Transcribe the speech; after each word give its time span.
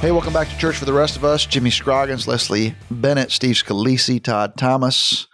Hey, 0.00 0.12
welcome 0.12 0.32
back 0.32 0.48
to 0.48 0.56
Church 0.56 0.76
for 0.76 0.84
the 0.84 0.92
Rest 0.92 1.16
of 1.16 1.24
Us. 1.24 1.44
Jimmy 1.44 1.70
Scroggins, 1.70 2.28
Leslie 2.28 2.76
Bennett, 2.88 3.32
Steve 3.32 3.56
Scalisi, 3.56 4.22
Todd 4.22 4.56
Thomas, 4.56 5.26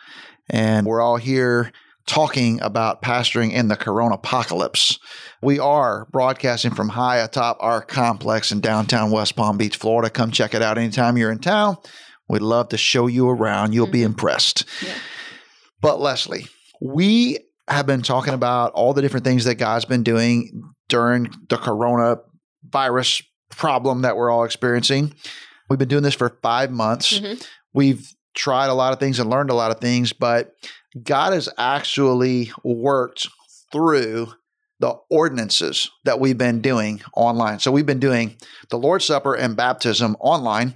and 0.48 0.86
we're 0.86 1.02
all 1.02 1.18
here 1.18 1.70
talking 2.06 2.62
about 2.62 3.02
pastoring 3.02 3.52
in 3.52 3.68
the 3.68 3.76
corona 3.76 4.14
apocalypse. 4.14 4.98
We 5.42 5.58
are 5.58 6.06
broadcasting 6.12 6.70
from 6.72 6.88
high 6.88 7.18
atop 7.18 7.58
our 7.60 7.82
complex 7.82 8.52
in 8.52 8.60
downtown 8.60 9.10
West 9.10 9.36
Palm 9.36 9.58
Beach, 9.58 9.76
Florida. 9.76 10.08
Come 10.08 10.30
check 10.30 10.54
it 10.54 10.62
out 10.62 10.78
anytime 10.78 11.18
you're 11.18 11.30
in 11.30 11.40
town. 11.40 11.76
We'd 12.30 12.40
love 12.40 12.70
to 12.70 12.78
show 12.78 13.06
you 13.06 13.28
around. 13.28 13.74
You'll 13.74 13.84
mm-hmm. 13.84 13.92
be 13.92 14.02
impressed. 14.02 14.64
Yeah. 14.82 14.94
But 15.82 16.00
Leslie, 16.00 16.46
we 16.80 17.38
have 17.68 17.84
been 17.84 18.00
talking 18.00 18.32
about 18.32 18.72
all 18.72 18.94
the 18.94 19.02
different 19.02 19.26
things 19.26 19.44
that 19.44 19.56
God's 19.56 19.84
been 19.84 20.04
doing 20.04 20.62
during 20.88 21.24
the 21.50 21.56
coronavirus 21.56 23.24
problem 23.56 24.02
that 24.02 24.16
we're 24.16 24.30
all 24.30 24.44
experiencing. 24.44 25.14
We've 25.68 25.78
been 25.78 25.88
doing 25.88 26.02
this 26.02 26.14
for 26.14 26.38
five 26.42 26.70
months. 26.70 27.18
Mm-hmm. 27.18 27.40
We've 27.72 28.12
tried 28.34 28.66
a 28.66 28.74
lot 28.74 28.92
of 28.92 29.00
things 29.00 29.18
and 29.18 29.30
learned 29.30 29.50
a 29.50 29.54
lot 29.54 29.70
of 29.70 29.80
things, 29.80 30.12
but 30.12 30.54
God 31.02 31.32
has 31.32 31.48
actually 31.58 32.52
worked 32.62 33.28
through 33.72 34.32
the 34.80 34.96
ordinances 35.10 35.90
that 36.04 36.20
we've 36.20 36.38
been 36.38 36.60
doing 36.60 37.00
online. 37.16 37.58
So 37.58 37.72
we've 37.72 37.86
been 37.86 38.00
doing 38.00 38.36
the 38.70 38.78
Lord's 38.78 39.04
Supper 39.04 39.34
and 39.34 39.56
baptism 39.56 40.16
online. 40.20 40.74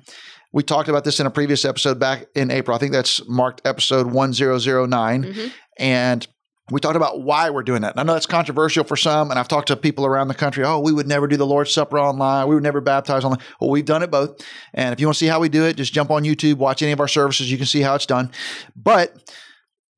We 0.53 0.63
talked 0.63 0.89
about 0.89 1.05
this 1.05 1.21
in 1.21 1.27
a 1.27 1.31
previous 1.31 1.65
episode 1.65 1.99
back 1.99 2.27
in 2.35 2.51
April. 2.51 2.75
I 2.75 2.81
think 2.81 2.93
that's 2.93 3.27
marked 3.29 3.61
episode 3.67 4.07
1009. 4.07 5.25
Mm-hmm. 5.25 5.49
And 5.79 6.27
we 6.71 6.81
talked 6.81 6.97
about 6.97 7.23
why 7.23 7.51
we're 7.51 7.63
doing 7.63 7.83
that. 7.83 7.93
And 7.93 8.01
I 8.01 8.03
know 8.03 8.13
that's 8.13 8.27
controversial 8.27 8.85
for 8.85 8.97
some, 8.97 9.31
and 9.31 9.39
I've 9.39 9.49
talked 9.49 9.69
to 9.69 9.77
people 9.77 10.05
around 10.05 10.29
the 10.29 10.35
country. 10.35 10.65
Oh, 10.65 10.81
we 10.81 10.93
would 10.93 11.07
never 11.07 11.27
do 11.27 11.37
the 11.37 11.47
Lord's 11.47 11.73
Supper 11.73 11.99
online. 11.99 12.49
We 12.49 12.55
would 12.55 12.65
never 12.65 12.81
baptize 12.81 13.25
online. 13.25 13.41
Well, 13.61 13.71
we've 13.71 13.85
done 13.85 14.03
it 14.03 14.11
both. 14.11 14.45
And 14.75 14.93
if 14.93 15.01
you 15.01 15.07
want 15.07 15.17
to 15.17 15.19
see 15.19 15.27
how 15.27 15.41
we 15.41 15.49
do 15.49 15.65
it, 15.65 15.77
just 15.77 15.93
jump 15.93 16.11
on 16.11 16.25
YouTube, 16.25 16.57
watch 16.57 16.83
any 16.83 16.93
of 16.93 17.01
our 17.01 17.09
services. 17.09 17.51
You 17.51 17.57
can 17.57 17.67
see 17.67 17.81
how 17.81 17.95
it's 17.95 18.07
done. 18.07 18.31
But 18.77 19.17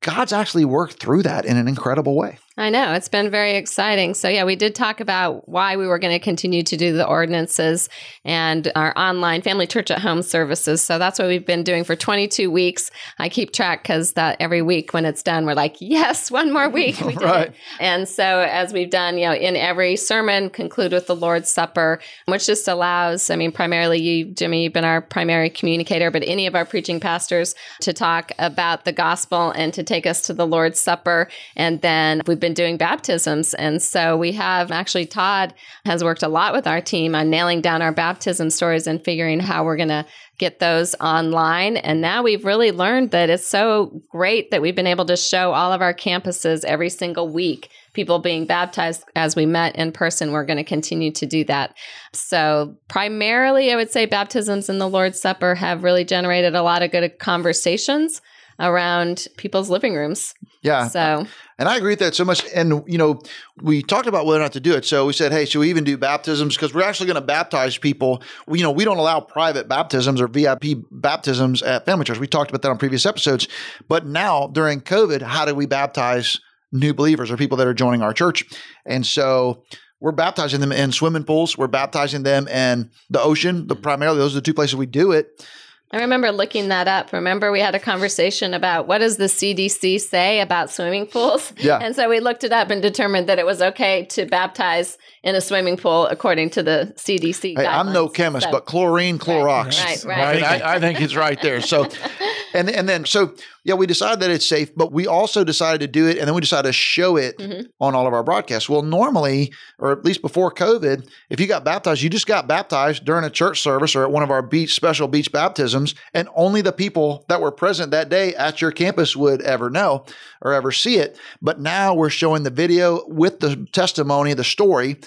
God's 0.01 0.33
actually 0.33 0.65
worked 0.65 0.93
through 0.93 1.23
that 1.23 1.45
in 1.45 1.57
an 1.57 1.67
incredible 1.67 2.15
way. 2.15 2.39
I 2.57 2.69
know. 2.69 2.91
It's 2.91 3.07
been 3.07 3.31
very 3.31 3.55
exciting. 3.55 4.13
So, 4.13 4.27
yeah, 4.27 4.43
we 4.43 4.57
did 4.57 4.75
talk 4.75 4.99
about 4.99 5.47
why 5.47 5.77
we 5.77 5.87
were 5.87 5.99
going 5.99 6.13
to 6.13 6.19
continue 6.19 6.63
to 6.63 6.75
do 6.75 6.91
the 6.91 7.07
ordinances 7.07 7.87
and 8.25 8.69
our 8.75 8.93
online 8.97 9.41
family 9.41 9.65
church 9.65 9.89
at 9.89 9.99
home 9.99 10.21
services. 10.21 10.81
So, 10.81 10.99
that's 10.99 11.17
what 11.17 11.29
we've 11.29 11.45
been 11.45 11.63
doing 11.63 11.85
for 11.85 11.95
22 11.95 12.51
weeks. 12.51 12.91
I 13.19 13.29
keep 13.29 13.53
track 13.53 13.83
because 13.83 14.13
that 14.13 14.35
every 14.41 14.61
week 14.61 14.93
when 14.93 15.05
it's 15.05 15.23
done, 15.23 15.45
we're 15.45 15.53
like, 15.53 15.77
yes, 15.79 16.29
one 16.29 16.51
more 16.51 16.69
week. 16.69 16.99
We 17.11 17.13
did 17.15 17.23
right. 17.23 17.47
It. 17.47 17.55
And 17.79 18.07
so, 18.07 18.41
as 18.41 18.73
we've 18.73 18.89
done, 18.89 19.17
you 19.17 19.27
know, 19.27 19.33
in 19.33 19.55
every 19.55 19.95
sermon, 19.95 20.49
conclude 20.49 20.91
with 20.91 21.07
the 21.07 21.15
Lord's 21.15 21.49
Supper, 21.49 21.99
which 22.25 22.45
just 22.45 22.67
allows, 22.67 23.29
I 23.29 23.37
mean, 23.37 23.51
primarily 23.51 23.99
you, 24.01 24.25
Jimmy, 24.25 24.63
you've 24.63 24.73
been 24.73 24.85
our 24.85 25.01
primary 25.01 25.49
communicator, 25.49 26.11
but 26.11 26.23
any 26.25 26.47
of 26.47 26.55
our 26.55 26.65
preaching 26.65 26.99
pastors 26.99 27.55
to 27.81 27.93
talk 27.93 28.33
about 28.39 28.83
the 28.85 28.91
gospel 28.91 29.51
and 29.51 29.73
to 29.73 29.83
take 29.83 30.05
us 30.05 30.21
to 30.23 30.33
the 30.33 30.45
Lord's 30.45 30.79
Supper. 30.79 31.29
And 31.55 31.81
then 31.81 32.21
we've 32.27 32.40
been 32.41 32.53
doing 32.53 32.75
baptisms. 32.75 33.53
And 33.53 33.81
so 33.81 34.17
we 34.17 34.33
have 34.33 34.71
actually, 34.71 35.05
Todd 35.05 35.53
has 35.85 36.03
worked 36.03 36.23
a 36.23 36.27
lot 36.27 36.53
with 36.53 36.67
our 36.67 36.81
team 36.81 37.15
on 37.15 37.29
nailing 37.29 37.61
down 37.61 37.81
our 37.81 37.93
baptism 37.93 38.49
stories 38.49 38.87
and 38.87 39.03
figuring 39.03 39.39
how 39.39 39.63
we're 39.63 39.77
going 39.77 39.89
to 39.89 40.05
get 40.37 40.59
those 40.59 40.95
online. 40.95 41.77
And 41.77 42.01
now 42.01 42.23
we've 42.23 42.43
really 42.43 42.71
learned 42.71 43.11
that 43.11 43.29
it's 43.29 43.47
so 43.47 44.01
great 44.09 44.51
that 44.51 44.61
we've 44.61 44.75
been 44.75 44.87
able 44.87 45.05
to 45.05 45.15
show 45.15 45.53
all 45.53 45.71
of 45.71 45.81
our 45.81 45.93
campuses 45.93 46.65
every 46.65 46.89
single 46.89 47.29
week 47.29 47.69
people 47.93 48.19
being 48.19 48.45
baptized 48.45 49.03
as 49.15 49.35
we 49.35 49.45
met 49.45 49.75
in 49.75 49.91
person. 49.91 50.31
We're 50.31 50.45
going 50.45 50.57
to 50.57 50.63
continue 50.63 51.11
to 51.11 51.25
do 51.25 51.43
that. 51.45 51.75
So, 52.13 52.75
primarily, 52.87 53.71
I 53.71 53.75
would 53.75 53.91
say 53.91 54.05
baptisms 54.05 54.69
and 54.69 54.79
the 54.79 54.89
Lord's 54.89 55.21
Supper 55.21 55.55
have 55.55 55.83
really 55.83 56.05
generated 56.05 56.55
a 56.55 56.63
lot 56.63 56.83
of 56.83 56.91
good 56.91 57.19
conversations 57.19 58.21
around 58.61 59.27
people's 59.37 59.69
living 59.69 59.95
rooms. 59.95 60.33
Yeah. 60.61 60.87
So, 60.87 61.25
and 61.57 61.67
I 61.67 61.77
agree 61.77 61.93
with 61.93 61.99
that 61.99 62.13
so 62.13 62.23
much. 62.23 62.45
And, 62.53 62.83
you 62.87 62.97
know, 62.97 63.19
we 63.61 63.81
talked 63.81 64.07
about 64.07 64.25
whether 64.25 64.39
or 64.39 64.43
not 64.43 64.53
to 64.53 64.59
do 64.59 64.73
it. 64.73 64.85
So 64.85 65.07
we 65.07 65.13
said, 65.13 65.31
hey, 65.31 65.45
should 65.45 65.59
we 65.59 65.69
even 65.69 65.83
do 65.83 65.97
baptisms? 65.97 66.55
Because 66.55 66.73
we're 66.73 66.83
actually 66.83 67.07
going 67.07 67.15
to 67.15 67.21
baptize 67.21 67.77
people. 67.77 68.21
We, 68.47 68.59
you 68.59 68.63
know, 68.63 68.71
we 68.71 68.85
don't 68.85 68.97
allow 68.97 69.19
private 69.19 69.67
baptisms 69.67 70.21
or 70.21 70.27
VIP 70.27 70.77
baptisms 70.91 71.63
at 71.63 71.85
Family 71.85 72.05
Church. 72.05 72.19
We 72.19 72.27
talked 72.27 72.51
about 72.51 72.61
that 72.61 72.69
on 72.69 72.77
previous 72.77 73.05
episodes. 73.05 73.47
But 73.87 74.05
now 74.05 74.47
during 74.47 74.81
COVID, 74.81 75.23
how 75.23 75.45
do 75.45 75.55
we 75.55 75.65
baptize 75.65 76.39
new 76.71 76.93
believers 76.93 77.31
or 77.31 77.37
people 77.37 77.57
that 77.57 77.67
are 77.67 77.73
joining 77.73 78.03
our 78.03 78.13
church? 78.13 78.45
And 78.85 79.05
so 79.05 79.63
we're 79.99 80.11
baptizing 80.11 80.61
them 80.61 80.71
in 80.71 80.91
swimming 80.91 81.23
pools. 81.23 81.57
We're 81.57 81.67
baptizing 81.67 82.23
them 82.23 82.47
in 82.47 82.91
the 83.09 83.21
ocean. 83.21 83.67
The 83.67 83.75
primarily 83.75 84.19
those 84.19 84.33
are 84.33 84.39
the 84.39 84.41
two 84.41 84.53
places 84.53 84.75
we 84.75 84.85
do 84.85 85.11
it. 85.11 85.45
I 85.93 85.97
remember 85.99 86.31
looking 86.31 86.69
that 86.69 86.87
up. 86.87 87.11
Remember, 87.11 87.51
we 87.51 87.59
had 87.59 87.75
a 87.75 87.79
conversation 87.79 88.53
about 88.53 88.87
what 88.87 88.99
does 88.99 89.17
the 89.17 89.25
CDC 89.25 89.99
say 89.99 90.39
about 90.39 90.69
swimming 90.69 91.05
pools? 91.05 91.51
Yeah. 91.57 91.79
And 91.79 91.95
so 91.95 92.09
we 92.09 92.21
looked 92.21 92.45
it 92.45 92.53
up 92.53 92.69
and 92.69 92.81
determined 92.81 93.27
that 93.27 93.39
it 93.39 93.45
was 93.45 93.61
okay 93.61 94.05
to 94.11 94.25
baptize 94.25 94.97
in 95.23 95.35
a 95.35 95.41
swimming 95.41 95.75
pool 95.75 96.07
according 96.07 96.49
to 96.51 96.63
the 96.63 96.93
CDC. 96.95 97.57
Hey, 97.57 97.65
I'm 97.65 97.91
no 97.91 98.07
chemist, 98.07 98.45
so. 98.45 98.51
but 98.51 98.65
chlorine, 98.65 99.19
Clorox. 99.19 99.83
Right, 99.83 100.03
right. 100.05 100.41
right? 100.41 100.61
I, 100.61 100.75
I, 100.75 100.79
think 100.79 101.01
it's 101.01 101.15
right 101.15 101.39
there. 101.41 101.59
So, 101.61 101.89
and 102.53 102.69
and 102.69 102.87
then 102.87 103.05
so 103.05 103.35
yeah, 103.63 103.75
we 103.75 103.85
decided 103.85 104.19
that 104.21 104.31
it's 104.31 104.45
safe, 104.45 104.73
but 104.75 104.91
we 104.91 105.05
also 105.05 105.43
decided 105.43 105.81
to 105.81 105.87
do 105.87 106.07
it, 106.07 106.17
and 106.17 106.27
then 106.27 106.33
we 106.33 106.41
decided 106.41 106.69
to 106.69 106.73
show 106.73 107.15
it 107.15 107.37
mm-hmm. 107.37 107.61
on 107.79 107.93
all 107.93 108.07
of 108.07 108.13
our 108.13 108.23
broadcasts. 108.23 108.67
Well, 108.67 108.81
normally, 108.81 109.53
or 109.77 109.91
at 109.91 110.03
least 110.03 110.23
before 110.23 110.51
COVID, 110.51 111.07
if 111.29 111.39
you 111.39 111.45
got 111.45 111.63
baptized, 111.63 112.01
you 112.01 112.09
just 112.09 112.25
got 112.25 112.47
baptized 112.47 113.05
during 113.05 113.23
a 113.23 113.29
church 113.29 113.61
service 113.61 113.95
or 113.95 114.03
at 114.03 114.11
one 114.11 114.23
of 114.23 114.31
our 114.31 114.41
beach 114.41 114.73
special 114.73 115.07
beach 115.07 115.31
baptisms, 115.31 115.93
and 116.15 116.27
only 116.35 116.61
the 116.61 116.71
people 116.71 117.23
that 117.29 117.39
were 117.39 117.51
present 117.51 117.91
that 117.91 118.09
day 118.09 118.33
at 118.33 118.61
your 118.61 118.71
campus 118.71 119.15
would 119.15 119.41
ever 119.43 119.69
know 119.69 120.05
or 120.41 120.53
ever 120.53 120.71
see 120.71 120.95
it. 120.95 121.19
But 121.39 121.59
now 121.59 121.93
we're 121.93 122.09
showing 122.09 122.41
the 122.41 122.49
video 122.49 123.07
with 123.07 123.41
the 123.41 123.67
testimony, 123.71 124.33
the 124.33 124.43
story 124.43 124.97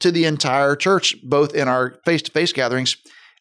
to 0.00 0.10
the 0.10 0.24
entire 0.24 0.76
church, 0.76 1.14
both 1.22 1.54
in 1.54 1.68
our 1.68 1.98
face 2.06 2.22
to 2.22 2.30
face 2.30 2.52
gatherings 2.52 2.96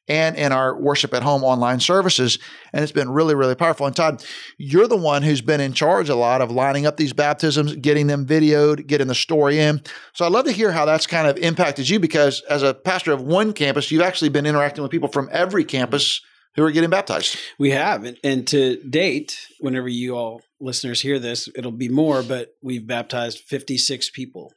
and 0.08 0.36
in 0.36 0.52
our 0.52 0.78
worship 0.78 1.14
at 1.14 1.24
home 1.24 1.44
online 1.44 1.80
services. 1.80 2.40
And 2.74 2.84
it's 2.84 2.92
been 2.92 3.10
really, 3.10 3.36
really 3.36 3.56
powerful. 3.56 3.86
And 3.86 3.96
Todd, 3.96 4.24
you're 4.58 4.88
the 4.88 4.98
one 4.98 5.24
who's 5.24 5.42
been 5.42 5.62
in 5.62 5.74
charge 5.74 6.10
a 6.10 6.16
lot 6.16 6.42
of 6.42 6.52
lining 6.52 6.86
up 6.86 6.98
these 6.98 7.14
baptisms, 7.14 7.76
getting 7.76 8.08
them 8.08 8.26
videoed, 8.26 8.88
getting 8.88 9.08
the 9.08 9.16
story 9.16 9.60
in. 9.60 9.82
So 10.14 10.26
I'd 10.26 10.32
love 10.32 10.46
to 10.46 10.52
hear 10.52 10.72
how 10.72 10.86
that's 10.86 11.08
kind 11.08 11.28
of 11.28 11.38
impacted 11.38 11.88
you 11.88 12.00
because 12.00 12.42
as 12.50 12.64
a 12.64 12.74
pastor 12.74 13.12
of 13.12 13.22
one 13.22 13.54
campus, 13.54 13.92
you've 13.92 14.02
actually 14.02 14.30
been 14.30 14.46
interacting 14.46 14.82
with 14.82 14.92
people 14.92 15.10
from 15.10 15.30
every 15.32 15.64
campus 15.64 16.22
who 16.56 16.64
are 16.64 16.72
getting 16.72 16.90
baptized. 16.90 17.38
We 17.58 17.72
have. 17.72 18.06
And 18.24 18.48
to 18.48 18.78
date, 18.84 19.38
whenever 19.60 19.88
you 19.88 20.18
all 20.18 20.42
listeners 20.60 21.02
hear 21.02 21.18
this, 21.20 21.48
it'll 21.56 21.72
be 21.72 21.90
more, 21.90 22.24
but 22.24 22.50
we've 22.62 22.86
baptized 22.86 23.40
56 23.40 24.10
people. 24.10 24.52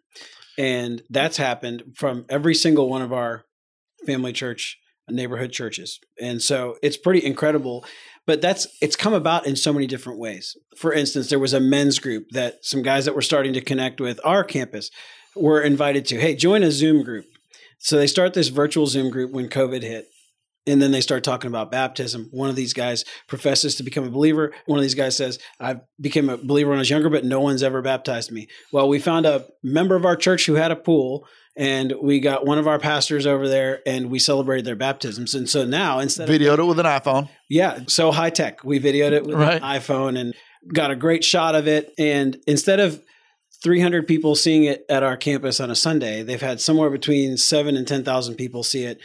And 0.58 1.02
that's 1.10 1.36
happened 1.36 1.94
from 1.96 2.26
every 2.28 2.54
single 2.54 2.88
one 2.88 3.02
of 3.02 3.12
our 3.12 3.44
family 4.06 4.32
church 4.32 4.78
neighborhood 5.08 5.52
churches. 5.52 6.00
And 6.20 6.40
so 6.40 6.76
it's 6.82 6.96
pretty 6.96 7.24
incredible. 7.24 7.84
But 8.26 8.40
that's 8.40 8.66
it's 8.80 8.96
come 8.96 9.12
about 9.12 9.46
in 9.46 9.54
so 9.54 9.72
many 9.72 9.86
different 9.86 10.18
ways. 10.18 10.56
For 10.76 10.92
instance, 10.92 11.28
there 11.28 11.38
was 11.38 11.52
a 11.52 11.60
men's 11.60 11.98
group 11.98 12.30
that 12.30 12.64
some 12.64 12.82
guys 12.82 13.04
that 13.04 13.14
were 13.14 13.22
starting 13.22 13.52
to 13.52 13.60
connect 13.60 14.00
with 14.00 14.18
our 14.24 14.42
campus 14.42 14.90
were 15.36 15.60
invited 15.60 16.06
to, 16.06 16.18
hey, 16.18 16.34
join 16.34 16.62
a 16.62 16.70
Zoom 16.70 17.02
group. 17.02 17.26
So 17.78 17.98
they 17.98 18.06
start 18.06 18.32
this 18.32 18.48
virtual 18.48 18.86
Zoom 18.86 19.10
group 19.10 19.32
when 19.32 19.48
COVID 19.48 19.82
hit. 19.82 20.08
And 20.66 20.81
then 20.81 20.93
they 20.93 21.00
start 21.00 21.25
talking 21.25 21.49
about 21.49 21.70
baptism. 21.70 22.28
One 22.31 22.49
of 22.49 22.56
these 22.56 22.72
guys 22.72 23.05
professes 23.28 23.75
to 23.76 23.82
become 23.82 24.05
a 24.05 24.11
believer. 24.11 24.52
One 24.66 24.78
of 24.78 24.82
these 24.82 24.94
guys 24.94 25.16
says, 25.16 25.38
I 25.61 25.81
became 26.00 26.28
a 26.31 26.38
believer 26.38 26.70
when 26.70 26.78
I 26.78 26.81
was 26.81 26.90
younger, 26.90 27.11
but 27.11 27.25
no 27.25 27.40
one's 27.40 27.62
ever 27.62 27.82
baptized 27.82 28.32
me. 28.32 28.49
Well, 28.72 28.88
we 28.88 28.99
found 28.99 29.26
a 29.26 29.46
member 29.62 29.94
of 29.94 30.05
our 30.05 30.16
church 30.16 30.46
who 30.46 30.55
had 30.55 30.70
a 30.70 30.76
pool 30.76 31.26
and 31.56 31.93
we 32.02 32.19
got 32.19 32.46
one 32.46 32.58
of 32.58 32.66
our 32.66 32.78
pastors 32.78 33.26
over 33.26 33.49
there 33.49 33.81
and 33.87 34.11
we 34.11 34.19
celebrated 34.19 34.64
their 34.64 34.75
baptisms. 34.75 35.34
And 35.34 35.49
so 35.49 35.64
now 35.64 35.99
instead 36.00 36.28
videoed 36.28 36.55
of, 36.55 36.61
it 36.61 36.64
with 36.67 36.81
an 36.81 36.87
iPhone. 36.87 37.28
Yeah, 37.49 37.81
so 37.87 38.10
high 38.10 38.31
tech. 38.31 38.64
We 38.64 38.81
videoed 38.81 39.12
it 39.12 39.25
with 39.25 39.37
right. 39.37 39.56
an 39.56 39.62
iPhone 39.62 40.19
and 40.19 40.34
got 40.72 40.90
a 40.90 40.96
great 40.96 41.25
shot 41.25 41.55
of 41.55 41.69
it. 41.69 41.93
And 41.99 42.38
instead 42.46 42.81
of 42.81 43.02
300 43.64 44.06
people 44.06 44.34
seeing 44.34 44.64
it 44.64 44.84
at 44.90 45.02
our 45.02 45.17
campus 45.17 45.58
on 45.58 45.70
a 45.70 45.75
Sunday. 45.75 46.22
They've 46.22 46.40
had 46.40 46.60
somewhere 46.60 46.90
between 46.90 47.38
seven 47.38 47.78
and 47.78 47.88
10,000 47.88 48.34
people 48.34 48.62
see 48.62 48.84
it 48.84 48.99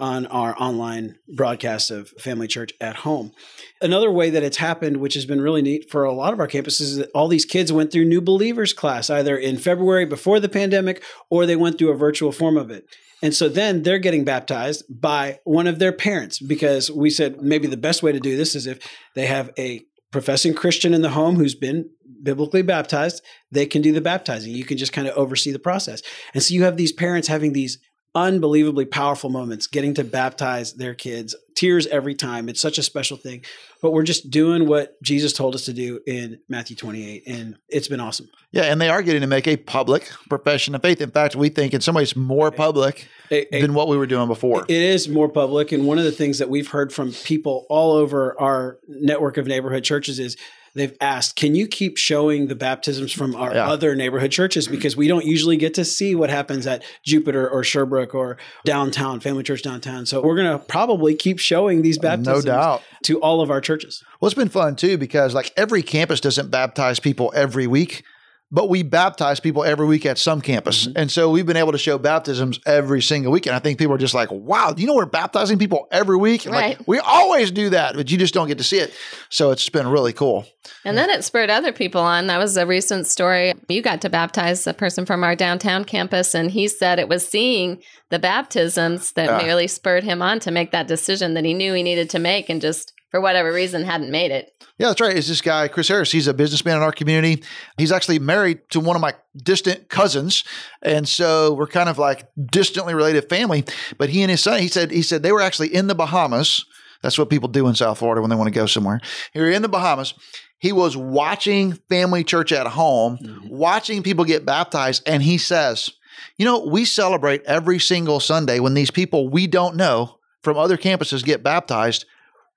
on 0.00 0.26
our 0.26 0.60
online 0.60 1.16
broadcast 1.36 1.90
of 1.90 2.08
Family 2.18 2.48
Church 2.48 2.72
at 2.80 2.96
home. 2.96 3.32
Another 3.80 4.10
way 4.10 4.30
that 4.30 4.42
it's 4.42 4.56
happened, 4.56 4.96
which 4.96 5.14
has 5.14 5.26
been 5.26 5.40
really 5.40 5.62
neat 5.62 5.90
for 5.90 6.04
a 6.04 6.12
lot 6.12 6.32
of 6.32 6.40
our 6.40 6.48
campuses, 6.48 6.80
is 6.80 6.96
that 6.96 7.10
all 7.14 7.28
these 7.28 7.44
kids 7.44 7.72
went 7.72 7.92
through 7.92 8.06
New 8.06 8.20
Believers 8.20 8.72
class 8.72 9.10
either 9.10 9.36
in 9.36 9.58
February 9.58 10.06
before 10.06 10.40
the 10.40 10.48
pandemic 10.48 11.02
or 11.28 11.46
they 11.46 11.56
went 11.56 11.78
through 11.78 11.90
a 11.90 11.96
virtual 11.96 12.32
form 12.32 12.56
of 12.56 12.70
it. 12.70 12.86
And 13.22 13.34
so 13.34 13.48
then 13.48 13.82
they're 13.82 13.98
getting 13.98 14.24
baptized 14.24 14.84
by 14.88 15.40
one 15.44 15.66
of 15.66 15.78
their 15.78 15.92
parents 15.92 16.38
because 16.38 16.90
we 16.90 17.10
said 17.10 17.42
maybe 17.42 17.66
the 17.66 17.76
best 17.76 18.02
way 18.02 18.12
to 18.12 18.20
do 18.20 18.36
this 18.36 18.54
is 18.54 18.66
if 18.66 18.78
they 19.14 19.26
have 19.26 19.50
a 19.58 19.84
professing 20.10 20.54
Christian 20.54 20.94
in 20.94 21.02
the 21.02 21.10
home 21.10 21.36
who's 21.36 21.54
been 21.54 21.90
biblically 22.22 22.62
baptized, 22.62 23.22
they 23.50 23.66
can 23.66 23.82
do 23.82 23.92
the 23.92 24.00
baptizing. 24.00 24.52
You 24.52 24.64
can 24.64 24.78
just 24.78 24.92
kind 24.92 25.06
of 25.06 25.16
oversee 25.16 25.52
the 25.52 25.58
process. 25.58 26.02
And 26.34 26.42
so 26.42 26.54
you 26.54 26.64
have 26.64 26.76
these 26.76 26.92
parents 26.92 27.28
having 27.28 27.52
these 27.52 27.78
unbelievably 28.14 28.86
powerful 28.86 29.30
moments 29.30 29.66
getting 29.66 29.94
to 29.94 30.04
baptize 30.04 30.74
their 30.74 30.94
kids 30.94 31.34
tears 31.54 31.86
every 31.88 32.14
time. 32.14 32.48
It's 32.48 32.60
such 32.60 32.78
a 32.78 32.82
special 32.82 33.18
thing. 33.18 33.44
But 33.82 33.92
we're 33.92 34.02
just 34.02 34.30
doing 34.30 34.66
what 34.66 35.00
jesus 35.02 35.32
told 35.32 35.54
us 35.54 35.64
to 35.66 35.72
do 35.72 36.00
in 36.06 36.38
matthew 36.48 36.76
28 36.76 37.22
and 37.26 37.56
it's 37.68 37.88
been 37.88 38.00
awesome. 38.00 38.28
Yeah 38.50 38.64
and 38.64 38.80
they 38.80 38.88
are 38.88 39.02
getting 39.02 39.20
to 39.20 39.26
make 39.26 39.46
a 39.46 39.56
public 39.56 40.10
profession 40.28 40.74
of 40.74 40.82
faith. 40.82 41.00
In 41.00 41.10
fact 41.10 41.36
we 41.36 41.48
think 41.48 41.74
in 41.74 41.80
some 41.80 41.94
ways 41.94 42.16
more 42.16 42.50
public 42.50 43.08
a, 43.30 43.54
a, 43.54 43.60
than 43.60 43.74
what 43.74 43.88
we 43.88 43.96
were 43.96 44.06
doing 44.06 44.26
before. 44.26 44.64
It 44.68 44.70
is 44.70 45.08
more 45.08 45.28
public 45.28 45.72
and 45.72 45.86
one 45.86 45.98
of 45.98 46.04
the 46.04 46.12
things 46.12 46.38
that 46.38 46.48
we've 46.48 46.68
heard 46.68 46.92
from 46.92 47.12
people 47.12 47.66
all 47.68 47.92
over 47.92 48.38
our 48.40 48.78
network 48.88 49.36
of 49.36 49.46
neighborhood 49.46 49.84
churches 49.84 50.18
is 50.18 50.36
they've 50.74 50.96
asked, 51.00 51.36
can 51.36 51.54
you 51.54 51.66
keep 51.66 51.96
showing 51.96 52.46
the 52.46 52.54
baptisms 52.54 53.12
from 53.12 53.34
our 53.34 53.54
yeah. 53.54 53.68
other 53.68 53.94
neighborhood 53.94 54.30
churches? 54.30 54.66
Mm-hmm. 54.66 54.76
Because 54.76 54.96
we 54.96 55.08
don't 55.08 55.24
usually 55.24 55.56
get 55.56 55.74
to 55.74 55.84
see 55.84 56.14
what 56.14 56.30
happens 56.30 56.66
at 56.66 56.82
Jupiter 57.04 57.48
or 57.48 57.64
Sherbrooke 57.64 58.14
or 58.14 58.36
downtown, 58.64 59.20
Family 59.20 59.42
Church 59.42 59.62
downtown. 59.62 60.06
So 60.06 60.22
we're 60.22 60.36
going 60.36 60.58
to 60.58 60.64
probably 60.64 61.14
keep 61.14 61.38
showing 61.38 61.82
these 61.82 61.98
baptisms 61.98 62.44
no 62.44 62.52
doubt. 62.52 62.82
to 63.04 63.20
all 63.20 63.40
of 63.40 63.50
our 63.50 63.60
churches. 63.60 64.02
Well, 64.20 64.28
it's 64.28 64.34
been 64.34 64.48
fun 64.48 64.76
too 64.76 64.98
because 64.98 65.34
like 65.34 65.52
every 65.56 65.82
campus 65.82 66.20
doesn't 66.20 66.50
baptize 66.50 67.00
people 67.00 67.32
every 67.34 67.66
week 67.66 68.04
but 68.52 68.68
we 68.68 68.82
baptize 68.82 69.38
people 69.38 69.62
every 69.62 69.86
week 69.86 70.04
at 70.04 70.18
some 70.18 70.40
campus. 70.40 70.86
Mm-hmm. 70.86 70.98
And 70.98 71.10
so 71.10 71.30
we've 71.30 71.46
been 71.46 71.56
able 71.56 71.72
to 71.72 71.78
show 71.78 71.98
baptisms 71.98 72.58
every 72.66 73.00
single 73.00 73.30
week. 73.30 73.46
And 73.46 73.54
I 73.54 73.60
think 73.60 73.78
people 73.78 73.94
are 73.94 73.98
just 73.98 74.14
like, 74.14 74.30
wow, 74.30 74.74
you 74.76 74.86
know, 74.86 74.94
we're 74.94 75.06
baptizing 75.06 75.58
people 75.58 75.86
every 75.92 76.16
week. 76.16 76.46
Right. 76.46 76.78
Like, 76.78 76.88
we 76.88 76.98
always 76.98 77.50
do 77.50 77.70
that, 77.70 77.94
but 77.94 78.10
you 78.10 78.18
just 78.18 78.34
don't 78.34 78.48
get 78.48 78.58
to 78.58 78.64
see 78.64 78.78
it. 78.78 78.92
So 79.28 79.52
it's 79.52 79.68
been 79.68 79.86
really 79.88 80.12
cool. 80.12 80.46
And 80.84 80.96
then 80.96 81.10
it 81.10 81.24
spurred 81.24 81.50
other 81.50 81.72
people 81.72 82.00
on. 82.00 82.26
That 82.26 82.38
was 82.38 82.56
a 82.56 82.66
recent 82.66 83.06
story. 83.06 83.54
You 83.68 83.82
got 83.82 84.00
to 84.02 84.10
baptize 84.10 84.66
a 84.66 84.74
person 84.74 85.06
from 85.06 85.22
our 85.24 85.36
downtown 85.36 85.84
campus, 85.84 86.34
and 86.34 86.50
he 86.50 86.68
said 86.68 86.98
it 86.98 87.08
was 87.08 87.26
seeing 87.26 87.82
the 88.08 88.18
baptisms 88.18 89.12
that 89.12 89.28
uh, 89.28 89.44
really 89.44 89.66
spurred 89.66 90.04
him 90.04 90.22
on 90.22 90.40
to 90.40 90.50
make 90.50 90.70
that 90.72 90.88
decision 90.88 91.34
that 91.34 91.44
he 91.44 91.54
knew 91.54 91.74
he 91.74 91.82
needed 91.82 92.10
to 92.10 92.18
make 92.18 92.48
and 92.48 92.60
just 92.60 92.92
for 93.10 93.20
whatever 93.20 93.52
reason 93.52 93.84
hadn't 93.84 94.10
made 94.10 94.30
it. 94.30 94.52
Yeah, 94.78 94.88
that's 94.88 95.00
right. 95.00 95.16
It's 95.16 95.28
this 95.28 95.40
guy, 95.40 95.68
Chris 95.68 95.88
Harris. 95.88 96.12
He's 96.12 96.26
a 96.26 96.34
businessman 96.34 96.76
in 96.76 96.82
our 96.82 96.92
community. 96.92 97.42
He's 97.76 97.92
actually 97.92 98.18
married 98.18 98.68
to 98.70 98.80
one 98.80 98.96
of 98.96 99.02
my 99.02 99.14
distant 99.36 99.88
cousins. 99.88 100.44
And 100.82 101.08
so 101.08 101.54
we're 101.54 101.66
kind 101.66 101.88
of 101.88 101.98
like 101.98 102.28
distantly 102.50 102.94
related 102.94 103.28
family. 103.28 103.64
But 103.98 104.10
he 104.10 104.22
and 104.22 104.30
his 104.30 104.42
son, 104.42 104.60
he 104.60 104.68
said, 104.68 104.90
he 104.90 105.02
said 105.02 105.22
they 105.22 105.32
were 105.32 105.42
actually 105.42 105.74
in 105.74 105.88
the 105.88 105.94
Bahamas. 105.94 106.64
That's 107.02 107.18
what 107.18 107.30
people 107.30 107.48
do 107.48 107.66
in 107.66 107.74
South 107.74 107.98
Florida 107.98 108.20
when 108.20 108.30
they 108.30 108.36
want 108.36 108.48
to 108.48 108.58
go 108.58 108.66
somewhere. 108.66 109.00
Here 109.32 109.50
in 109.50 109.62
the 109.62 109.68
Bahamas. 109.68 110.14
He 110.58 110.72
was 110.72 110.94
watching 110.94 111.72
family 111.88 112.22
church 112.22 112.52
at 112.52 112.66
home, 112.66 113.16
mm-hmm. 113.16 113.48
watching 113.48 114.02
people 114.02 114.26
get 114.26 114.44
baptized, 114.44 115.02
and 115.06 115.22
he 115.22 115.38
says, 115.38 115.90
You 116.36 116.44
know, 116.44 116.66
we 116.66 116.84
celebrate 116.84 117.42
every 117.44 117.78
single 117.78 118.20
Sunday 118.20 118.60
when 118.60 118.74
these 118.74 118.90
people 118.90 119.30
we 119.30 119.46
don't 119.46 119.76
know 119.76 120.18
from 120.42 120.58
other 120.58 120.76
campuses 120.76 121.24
get 121.24 121.42
baptized 121.42 122.04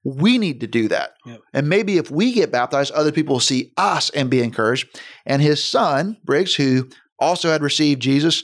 we 0.04 0.38
need 0.38 0.60
to 0.62 0.68
do 0.68 0.88
that. 0.90 1.16
Yep. 1.26 1.42
And 1.54 1.70
maybe 1.70 1.98
if 1.98 2.12
we 2.12 2.34
get 2.34 2.52
baptized, 2.52 2.92
other 2.92 3.12
people 3.12 3.36
will 3.36 3.40
see 3.40 3.72
us 3.78 4.10
and 4.10 4.30
be 4.30 4.42
encouraged. 4.42 5.00
And 5.26 5.42
his 5.42 5.64
son, 5.64 6.18
Briggs, 6.24 6.56
who 6.56 6.90
also 7.20 7.50
had 7.50 7.62
received 7.62 8.02
Jesus, 8.02 8.44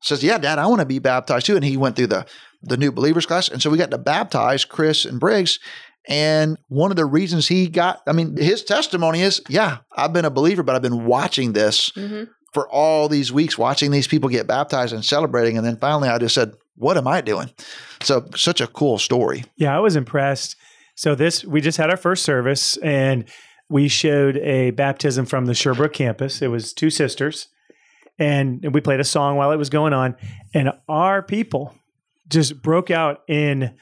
says, 0.00 0.22
Yeah, 0.22 0.38
Dad, 0.38 0.58
I 0.58 0.66
want 0.66 0.80
to 0.80 0.86
be 0.86 0.98
baptized 0.98 1.46
too. 1.46 1.56
And 1.56 1.64
he 1.64 1.76
went 1.76 1.96
through 1.96 2.08
the, 2.08 2.26
the 2.62 2.76
new 2.76 2.90
believers 2.90 3.26
class. 3.26 3.48
And 3.48 3.60
so 3.60 3.70
we 3.70 3.78
got 3.78 3.90
to 3.90 3.98
baptize 3.98 4.64
Chris 4.64 5.04
and 5.04 5.20
Briggs. 5.20 5.58
And 6.08 6.56
one 6.68 6.92
of 6.92 6.96
the 6.96 7.04
reasons 7.04 7.48
he 7.48 7.68
got, 7.68 8.00
I 8.06 8.12
mean, 8.12 8.36
his 8.36 8.64
testimony 8.64 9.20
is, 9.20 9.42
Yeah, 9.48 9.78
I've 9.94 10.12
been 10.12 10.24
a 10.24 10.30
believer, 10.30 10.62
but 10.62 10.74
I've 10.74 10.82
been 10.82 11.04
watching 11.04 11.52
this 11.52 11.90
mm-hmm. 11.90 12.24
for 12.54 12.68
all 12.70 13.08
these 13.08 13.30
weeks, 13.30 13.58
watching 13.58 13.90
these 13.90 14.06
people 14.06 14.30
get 14.30 14.46
baptized 14.46 14.94
and 14.94 15.04
celebrating. 15.04 15.58
And 15.58 15.66
then 15.66 15.76
finally 15.76 16.08
I 16.08 16.16
just 16.16 16.34
said, 16.34 16.54
What 16.76 16.96
am 16.96 17.06
I 17.06 17.20
doing? 17.20 17.50
So, 18.02 18.28
such 18.34 18.62
a 18.62 18.66
cool 18.66 18.98
story. 18.98 19.44
Yeah, 19.56 19.76
I 19.76 19.80
was 19.80 19.96
impressed 19.96 20.56
so 20.96 21.14
this 21.14 21.44
we 21.44 21.60
just 21.60 21.78
had 21.78 21.90
our 21.90 21.96
first 21.96 22.24
service 22.24 22.76
and 22.78 23.26
we 23.68 23.88
showed 23.88 24.36
a 24.38 24.70
baptism 24.70 25.26
from 25.26 25.46
the 25.46 25.54
Sherbrooke 25.54 25.92
campus. 25.92 26.42
It 26.42 26.48
was 26.48 26.72
two 26.72 26.90
sisters. 26.90 27.48
And 28.18 28.72
we 28.72 28.80
played 28.80 29.00
a 29.00 29.04
song 29.04 29.36
while 29.36 29.52
it 29.52 29.56
was 29.56 29.68
going 29.68 29.92
on. 29.92 30.16
And 30.54 30.72
our 30.88 31.22
people 31.22 31.74
just 32.28 32.62
broke 32.62 32.90
out 32.90 33.22
in 33.28 33.74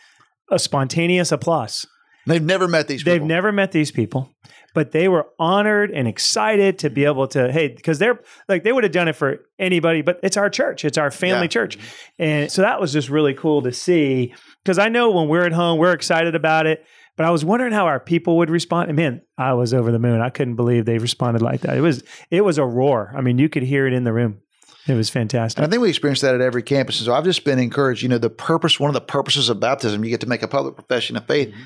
a 0.51 0.59
spontaneous 0.59 1.31
applause. 1.31 1.87
They've 2.27 2.43
never 2.43 2.67
met 2.67 2.89
these 2.89 3.03
people. 3.03 3.13
They've 3.13 3.23
never 3.23 3.53
met 3.53 3.73
these 3.73 3.91
people, 3.91 4.31
but 4.75 4.93
they 4.93 5.09
were 5.09 5.27
honored 5.39 5.91
and 5.91 6.09
excited 6.09 6.79
to 6.81 6.91
be 6.91 7.05
able 7.05 7.29
to, 7.29 7.53
hey, 7.53 7.69
because 7.69 7.99
they're 7.99 8.19
like, 8.49 8.65
they 8.65 8.73
would 8.73 8.83
have 8.83 8.93
done 8.93 9.09
it 9.09 9.15
for 9.15 9.41
anybody, 9.59 10.01
but 10.01 10.21
it's 10.23 10.39
our 10.39 10.49
church, 10.49 10.85
it's 10.85 10.97
our 10.97 11.11
family 11.11 11.43
yeah. 11.43 11.49
church. 11.49 11.79
And 12.19 12.51
so 12.51 12.63
that 12.63 12.81
was 12.81 12.93
just 12.93 13.11
really 13.11 13.35
cool 13.35 13.63
to 13.63 13.73
see. 13.73 14.35
Because 14.65 14.79
I 14.79 14.89
know 14.89 15.11
when 15.11 15.29
we're 15.29 15.45
at 15.45 15.53
home, 15.53 15.79
we're 15.79 15.93
excited 15.93 16.35
about 16.35 16.67
it. 16.67 16.85
But 17.17 17.27
I 17.27 17.31
was 17.31 17.45
wondering 17.45 17.73
how 17.73 17.87
our 17.87 18.01
people 18.01 18.39
would 18.39 18.51
respond. 18.51 18.89
And 18.89 18.97
man, 18.97 19.23
I 19.39 19.53
was 19.53 19.73
over 19.73 19.93
the 19.93 20.01
moon. 20.01 20.21
I 20.21 20.31
couldn't 20.31 20.57
believe 20.57 20.85
they 20.85 20.99
responded 20.99 21.43
like 21.43 21.61
that. 21.61 21.77
It 21.77 21.81
was 21.81 22.03
it 22.31 22.41
was 22.41 22.59
a 22.59 22.65
roar. 22.65 23.13
I 23.17 23.21
mean, 23.21 23.39
you 23.39 23.49
could 23.49 23.63
hear 23.63 23.87
it 23.87 23.93
in 23.93 24.05
the 24.05 24.13
room. 24.13 24.41
It 24.87 24.95
was 24.95 25.09
fantastic. 25.09 25.59
And 25.59 25.67
I 25.67 25.71
think 25.71 25.81
we 25.81 25.89
experienced 25.89 26.23
that 26.23 26.35
at 26.35 26.41
every 26.41 26.63
campus. 26.63 26.99
And 26.99 27.07
So 27.07 27.15
I've 27.15 27.25
just 27.25 27.45
been 27.45 27.59
encouraged. 27.59 28.03
You 28.03 28.09
know, 28.09 28.19
the 28.19 28.29
purpose, 28.29 28.79
one 28.79 28.91
of 28.91 28.95
the 28.95 29.01
purposes 29.01 29.49
of 29.49 29.59
baptism, 29.59 30.05
you 30.05 30.11
get 30.11 30.21
to 30.21 30.29
make 30.29 30.43
a 30.43 30.49
public 30.49 30.75
profession 30.75 31.17
of 31.17 31.27
faith. 31.27 31.49
Mm-hmm. 31.49 31.63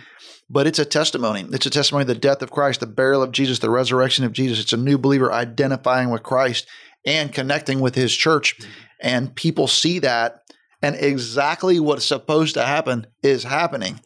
But 0.50 0.66
it's 0.66 0.78
a 0.78 0.84
testimony. 0.84 1.44
It's 1.50 1.66
a 1.66 1.70
testimony 1.70 2.02
of 2.02 2.08
the 2.08 2.14
death 2.14 2.42
of 2.42 2.50
Christ, 2.50 2.80
the 2.80 2.86
burial 2.86 3.22
of 3.22 3.32
Jesus, 3.32 3.58
the 3.58 3.70
resurrection 3.70 4.24
of 4.24 4.32
Jesus. 4.32 4.60
It's 4.60 4.72
a 4.72 4.78
new 4.78 4.98
believer 4.98 5.32
identifying 5.32 6.10
with 6.10 6.22
Christ 6.22 6.66
and 7.04 7.32
connecting 7.32 7.80
with 7.80 7.96
his 7.96 8.14
church. 8.14 8.56
Mm-hmm. 8.58 8.70
And 9.00 9.34
people 9.34 9.66
see 9.66 9.98
that, 10.00 10.42
and 10.82 10.96
exactly 10.96 11.80
what's 11.80 12.06
supposed 12.06 12.54
to 12.54 12.64
happen 12.64 13.06
is 13.22 13.44
happening. 13.44 14.00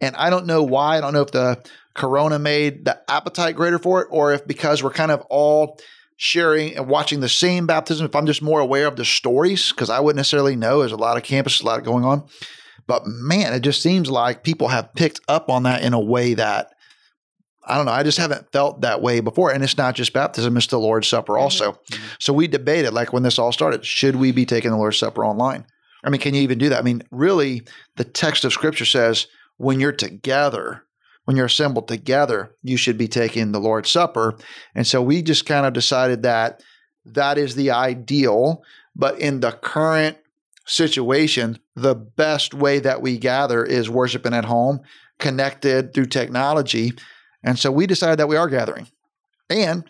And 0.00 0.16
I 0.16 0.30
don't 0.30 0.46
know 0.46 0.62
why. 0.62 0.98
I 0.98 1.00
don't 1.00 1.14
know 1.14 1.22
if 1.22 1.32
the 1.32 1.62
corona 1.94 2.38
made 2.38 2.84
the 2.84 3.00
appetite 3.08 3.56
greater 3.56 3.78
for 3.78 4.02
it 4.02 4.08
or 4.10 4.32
if 4.32 4.46
because 4.46 4.82
we're 4.82 4.90
kind 4.90 5.10
of 5.10 5.20
all 5.30 5.78
sharing 6.16 6.76
and 6.76 6.88
watching 6.88 7.20
the 7.20 7.28
same 7.28 7.66
baptism, 7.66 8.06
if 8.06 8.14
I'm 8.14 8.26
just 8.26 8.42
more 8.42 8.60
aware 8.60 8.86
of 8.86 8.96
the 8.96 9.04
stories, 9.04 9.70
because 9.70 9.90
I 9.90 10.00
wouldn't 10.00 10.16
necessarily 10.16 10.56
know. 10.56 10.80
There's 10.80 10.92
a 10.92 10.96
lot 10.96 11.16
of 11.16 11.22
campus, 11.22 11.60
a 11.60 11.66
lot 11.66 11.84
going 11.84 12.04
on. 12.04 12.26
But 12.86 13.06
man, 13.06 13.52
it 13.52 13.60
just 13.60 13.82
seems 13.82 14.10
like 14.10 14.44
people 14.44 14.68
have 14.68 14.94
picked 14.94 15.20
up 15.28 15.48
on 15.48 15.62
that 15.64 15.82
in 15.82 15.94
a 15.94 16.00
way 16.00 16.34
that 16.34 16.70
I 17.66 17.76
don't 17.76 17.86
know. 17.86 17.92
I 17.92 18.02
just 18.02 18.18
haven't 18.18 18.52
felt 18.52 18.82
that 18.82 19.00
way 19.00 19.20
before. 19.20 19.50
And 19.50 19.64
it's 19.64 19.78
not 19.78 19.94
just 19.94 20.12
baptism, 20.12 20.56
it's 20.56 20.66
the 20.66 20.78
Lord's 20.78 21.08
Supper 21.08 21.32
mm-hmm. 21.32 21.42
also. 21.42 21.72
Mm-hmm. 21.72 22.04
So 22.18 22.32
we 22.32 22.46
debated, 22.46 22.92
like 22.92 23.12
when 23.12 23.22
this 23.22 23.38
all 23.38 23.52
started, 23.52 23.86
should 23.86 24.16
we 24.16 24.32
be 24.32 24.44
taking 24.44 24.70
the 24.70 24.76
Lord's 24.76 24.98
Supper 24.98 25.24
online? 25.24 25.64
I 26.04 26.10
mean, 26.10 26.20
can 26.20 26.34
you 26.34 26.42
even 26.42 26.58
do 26.58 26.68
that? 26.68 26.78
I 26.78 26.82
mean, 26.82 27.02
really, 27.10 27.62
the 27.96 28.04
text 28.04 28.44
of 28.44 28.52
Scripture 28.52 28.84
says 28.84 29.26
when 29.56 29.80
you're 29.80 29.92
together, 29.92 30.84
when 31.24 31.36
you're 31.36 31.46
assembled 31.46 31.88
together, 31.88 32.54
you 32.62 32.76
should 32.76 32.98
be 32.98 33.08
taking 33.08 33.52
the 33.52 33.60
Lord's 33.60 33.90
Supper. 33.90 34.36
And 34.74 34.86
so 34.86 35.00
we 35.00 35.22
just 35.22 35.46
kind 35.46 35.64
of 35.64 35.72
decided 35.72 36.22
that 36.22 36.62
that 37.06 37.38
is 37.38 37.54
the 37.54 37.70
ideal. 37.70 38.62
But 38.94 39.18
in 39.18 39.40
the 39.40 39.52
current 39.52 40.18
situation, 40.66 41.58
the 41.74 41.94
best 41.94 42.52
way 42.52 42.78
that 42.80 43.00
we 43.00 43.18
gather 43.18 43.64
is 43.64 43.88
worshiping 43.88 44.34
at 44.34 44.44
home, 44.44 44.80
connected 45.18 45.94
through 45.94 46.06
technology. 46.06 46.92
And 47.42 47.58
so 47.58 47.72
we 47.72 47.86
decided 47.86 48.18
that 48.18 48.28
we 48.28 48.36
are 48.36 48.48
gathering. 48.48 48.88
And 49.48 49.84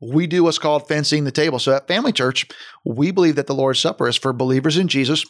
we 0.00 0.26
do 0.26 0.44
what's 0.44 0.58
called 0.58 0.88
fencing 0.88 1.24
the 1.24 1.30
table. 1.30 1.58
So 1.58 1.74
at 1.74 1.88
Family 1.88 2.12
Church, 2.12 2.46
we 2.84 3.10
believe 3.10 3.36
that 3.36 3.46
the 3.46 3.54
Lord's 3.54 3.80
Supper 3.80 4.08
is 4.08 4.16
for 4.16 4.32
believers 4.32 4.76
in 4.76 4.88
Jesus 4.88 5.24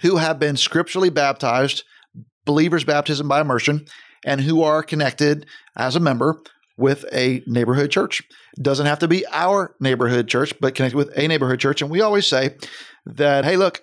who 0.00 0.16
have 0.16 0.38
been 0.38 0.56
scripturally 0.56 1.10
baptized 1.10 1.84
believers' 2.44 2.84
baptism 2.84 3.28
by 3.28 3.40
immersion 3.40 3.86
and 4.24 4.40
who 4.40 4.62
are 4.62 4.82
connected 4.82 5.46
as 5.76 5.96
a 5.96 6.00
member 6.00 6.42
with 6.76 7.04
a 7.12 7.42
neighborhood 7.46 7.90
church. 7.90 8.22
Doesn't 8.60 8.86
have 8.86 8.98
to 9.00 9.08
be 9.08 9.26
our 9.30 9.74
neighborhood 9.80 10.28
church, 10.28 10.54
but 10.60 10.74
connected 10.74 10.96
with 10.96 11.16
a 11.16 11.28
neighborhood 11.28 11.60
church. 11.60 11.82
And 11.82 11.90
we 11.90 12.00
always 12.00 12.26
say 12.26 12.56
that, 13.06 13.44
hey, 13.44 13.56
look, 13.56 13.82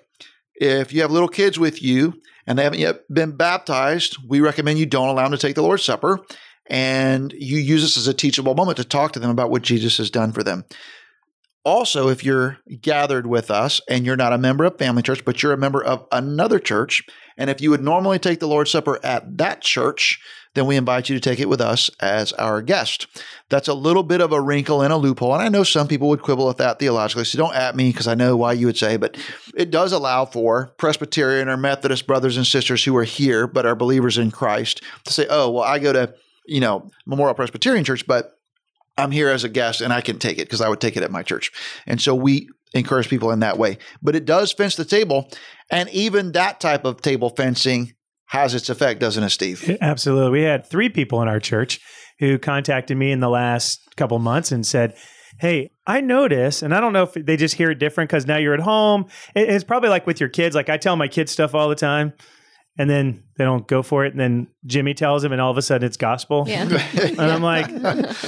if 0.55 0.91
you 0.91 1.01
have 1.01 1.11
little 1.11 1.29
kids 1.29 1.59
with 1.59 1.81
you 1.81 2.19
and 2.45 2.57
they 2.57 2.63
haven't 2.63 2.79
yet 2.79 3.01
been 3.13 3.35
baptized, 3.37 4.17
we 4.27 4.41
recommend 4.41 4.79
you 4.79 4.85
don't 4.85 5.09
allow 5.09 5.23
them 5.23 5.31
to 5.31 5.37
take 5.37 5.55
the 5.55 5.61
Lord's 5.61 5.83
Supper. 5.83 6.19
And 6.69 7.31
you 7.33 7.57
use 7.57 7.81
this 7.81 7.97
as 7.97 8.07
a 8.07 8.13
teachable 8.13 8.55
moment 8.55 8.77
to 8.77 8.83
talk 8.83 9.13
to 9.13 9.19
them 9.19 9.29
about 9.29 9.51
what 9.51 9.61
Jesus 9.61 9.97
has 9.97 10.09
done 10.09 10.33
for 10.33 10.43
them. 10.43 10.65
Also, 11.67 12.07
if 12.07 12.23
you're 12.23 12.59
gathered 12.81 13.27
with 13.27 13.51
us 13.51 13.81
and 13.89 14.05
you're 14.05 14.15
not 14.15 14.31
a 14.31 14.37
member 14.37 14.63
of 14.63 14.77
Family 14.77 15.03
Church, 15.03 15.25
but 15.25 15.43
you're 15.43 15.51
a 15.51 15.57
member 15.57 15.83
of 15.83 16.07
another 16.13 16.59
church, 16.59 17.03
and 17.37 17.49
if 17.49 17.59
you 17.59 17.69
would 17.71 17.83
normally 17.83 18.17
take 18.17 18.39
the 18.39 18.47
Lord's 18.47 18.71
Supper 18.71 19.01
at 19.03 19.37
that 19.37 19.61
church, 19.61 20.21
then 20.53 20.65
we 20.65 20.77
invite 20.77 21.09
you 21.09 21.15
to 21.15 21.19
take 21.19 21.41
it 21.41 21.49
with 21.49 21.59
us 21.59 21.91
as 21.99 22.31
our 22.33 22.61
guest. 22.61 23.07
That's 23.49 23.67
a 23.67 23.73
little 23.73 24.03
bit 24.03 24.21
of 24.21 24.31
a 24.31 24.39
wrinkle 24.39 24.81
and 24.81 24.93
a 24.93 24.97
loophole. 24.97 25.33
And 25.33 25.43
I 25.43 25.49
know 25.49 25.63
some 25.63 25.89
people 25.89 26.07
would 26.07 26.21
quibble 26.21 26.47
with 26.47 26.55
that 26.57 26.79
theologically, 26.79 27.25
so 27.25 27.37
don't 27.37 27.53
at 27.53 27.75
me 27.75 27.91
because 27.91 28.07
I 28.07 28.15
know 28.15 28.37
why 28.37 28.53
you 28.53 28.65
would 28.67 28.77
say, 28.77 28.95
but 28.95 29.17
it 29.53 29.69
does 29.69 29.91
allow 29.91 30.23
for 30.23 30.67
Presbyterian 30.77 31.49
or 31.49 31.57
Methodist 31.57 32.07
brothers 32.07 32.37
and 32.37 32.47
sisters 32.47 32.85
who 32.85 32.95
are 32.95 33.03
here 33.03 33.45
but 33.45 33.65
are 33.65 33.75
believers 33.75 34.17
in 34.17 34.31
Christ 34.31 34.81
to 35.03 35.11
say, 35.11 35.27
oh, 35.29 35.51
well, 35.51 35.63
I 35.63 35.79
go 35.79 35.91
to, 35.91 36.13
you 36.45 36.61
know, 36.61 36.89
Memorial 37.05 37.35
Presbyterian 37.35 37.83
Church, 37.83 38.07
but 38.07 38.36
I'm 38.97 39.11
here 39.11 39.29
as 39.29 39.43
a 39.43 39.49
guest 39.49 39.81
and 39.81 39.93
I 39.93 40.01
can 40.01 40.19
take 40.19 40.37
it 40.37 40.47
because 40.47 40.61
I 40.61 40.69
would 40.69 40.81
take 40.81 40.97
it 40.97 41.03
at 41.03 41.11
my 41.11 41.23
church. 41.23 41.51
And 41.85 42.01
so 42.01 42.15
we 42.15 42.49
encourage 42.73 43.09
people 43.09 43.31
in 43.31 43.39
that 43.41 43.57
way. 43.57 43.77
But 44.01 44.15
it 44.15 44.25
does 44.25 44.51
fence 44.51 44.75
the 44.75 44.85
table. 44.85 45.29
And 45.69 45.89
even 45.89 46.31
that 46.33 46.59
type 46.59 46.85
of 46.85 47.01
table 47.01 47.29
fencing 47.29 47.93
has 48.27 48.53
its 48.53 48.69
effect, 48.69 48.99
doesn't 48.99 49.23
it, 49.23 49.29
Steve? 49.29 49.77
Absolutely. 49.81 50.31
We 50.31 50.43
had 50.43 50.65
three 50.65 50.89
people 50.89 51.21
in 51.21 51.27
our 51.27 51.39
church 51.39 51.79
who 52.19 52.37
contacted 52.37 52.97
me 52.97 53.11
in 53.11 53.19
the 53.19 53.29
last 53.29 53.81
couple 53.95 54.19
months 54.19 54.51
and 54.51 54.65
said, 54.65 54.95
Hey, 55.39 55.69
I 55.85 56.01
notice, 56.01 56.63
and 56.63 56.73
I 56.73 56.79
don't 56.79 56.93
know 56.93 57.03
if 57.03 57.13
they 57.13 57.37
just 57.37 57.55
hear 57.55 57.69
it 57.69 57.77
different 57.77 58.09
because 58.09 58.25
now 58.25 58.37
you're 58.37 58.55
at 58.55 58.59
home. 58.59 59.05
It's 59.35 59.63
probably 59.63 59.89
like 59.89 60.07
with 60.07 60.19
your 60.19 60.29
kids. 60.29 60.55
Like 60.55 60.67
I 60.67 60.77
tell 60.77 60.95
my 60.95 61.07
kids 61.07 61.31
stuff 61.31 61.53
all 61.53 61.69
the 61.69 61.75
time 61.75 62.13
and 62.77 62.89
then 62.89 63.23
they 63.37 63.43
don't 63.43 63.67
go 63.67 63.81
for 63.81 64.05
it. 64.05 64.13
And 64.13 64.19
then 64.19 64.47
Jimmy 64.65 64.93
tells 64.93 65.23
them, 65.23 65.31
and 65.31 65.41
all 65.41 65.51
of 65.51 65.57
a 65.57 65.61
sudden 65.61 65.85
it's 65.85 65.97
gospel. 65.97 66.45
Yeah. 66.47 66.63
and 67.01 67.19
I'm 67.19 67.41
like, 67.41 67.67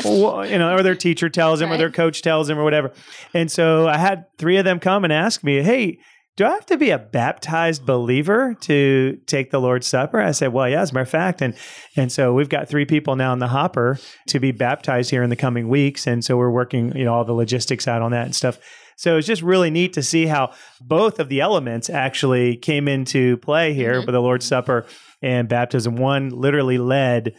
well, 0.04 0.46
you 0.46 0.58
know, 0.58 0.76
or 0.76 0.84
their 0.84 0.96
teacher 0.96 1.30
tells 1.30 1.60
them, 1.60 1.70
right. 1.70 1.76
or 1.76 1.78
their 1.78 1.92
coach 1.92 2.22
tells 2.22 2.48
them, 2.48 2.58
or 2.58 2.64
whatever. 2.64 2.92
And 3.34 3.52
so 3.52 3.88
I 3.88 3.98
had 3.98 4.26
three 4.38 4.58
of 4.58 4.66
them 4.66 4.80
come 4.80 5.04
and 5.04 5.14
ask 5.14 5.44
me, 5.44 5.62
hey, 5.62 6.00
do 6.40 6.46
I 6.46 6.52
have 6.52 6.66
to 6.68 6.78
be 6.78 6.90
a 6.90 6.98
baptized 6.98 7.86
believer 7.86 8.56
to 8.62 9.20
take 9.26 9.52
the 9.52 9.60
Lord's 9.60 9.88
Supper? 9.88 10.22
I 10.22 10.32
said, 10.32 10.54
well, 10.54 10.70
yeah, 10.70 10.82
as 10.82 10.92
a 10.92 10.94
matter 10.94 11.02
of 11.02 11.10
fact. 11.10 11.42
And, 11.42 11.54
and 11.98 12.10
so 12.10 12.34
we've 12.34 12.48
got 12.48 12.70
three 12.70 12.86
people 12.86 13.18
now 13.18 13.34
in 13.34 13.40
the 13.40 13.50
hopper 13.50 14.00
to 14.28 14.40
be 14.40 14.54
baptized 14.54 15.12
here 15.12 15.22
in 15.22 15.30
the 15.30 15.36
coming 15.36 15.68
weeks. 15.68 16.08
And 16.08 16.24
so 16.24 16.38
we're 16.38 16.50
working, 16.50 16.96
you 16.96 17.04
know, 17.04 17.14
all 17.14 17.26
the 17.26 17.34
logistics 17.34 17.90
out 17.90 18.02
on 18.02 18.12
that 18.12 18.26
and 18.26 18.34
stuff. 18.34 18.58
So 19.00 19.16
it's 19.16 19.28
just 19.28 19.42
really 19.42 19.70
neat 19.70 19.94
to 19.94 20.04
see 20.04 20.26
how 20.26 20.52
both 20.82 21.22
of 21.22 21.30
the 21.30 21.40
elements 21.40 21.90
actually 21.90 22.58
came 22.58 22.90
into 22.90 23.38
play 23.38 23.74
here 23.74 23.94
mm-hmm. 23.94 24.06
with 24.06 24.12
the 24.12 24.20
Lord's 24.20 24.46
Supper 24.46 24.86
and 25.22 25.48
baptism. 25.48 25.96
One 25.96 26.32
literally 26.32 26.78
led 26.78 27.34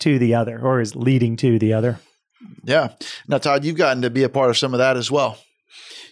to 0.00 0.18
the 0.18 0.34
other 0.34 0.60
or 0.60 0.80
is 0.80 0.96
leading 0.96 1.36
to 1.36 1.56
the 1.56 1.72
other. 1.72 2.00
Yeah. 2.64 2.94
Now, 3.28 3.38
Todd, 3.38 3.64
you've 3.64 3.76
gotten 3.76 4.02
to 4.02 4.10
be 4.10 4.24
a 4.24 4.28
part 4.28 4.50
of 4.50 4.58
some 4.58 4.74
of 4.74 4.78
that 4.78 4.96
as 4.96 5.08
well. 5.08 5.38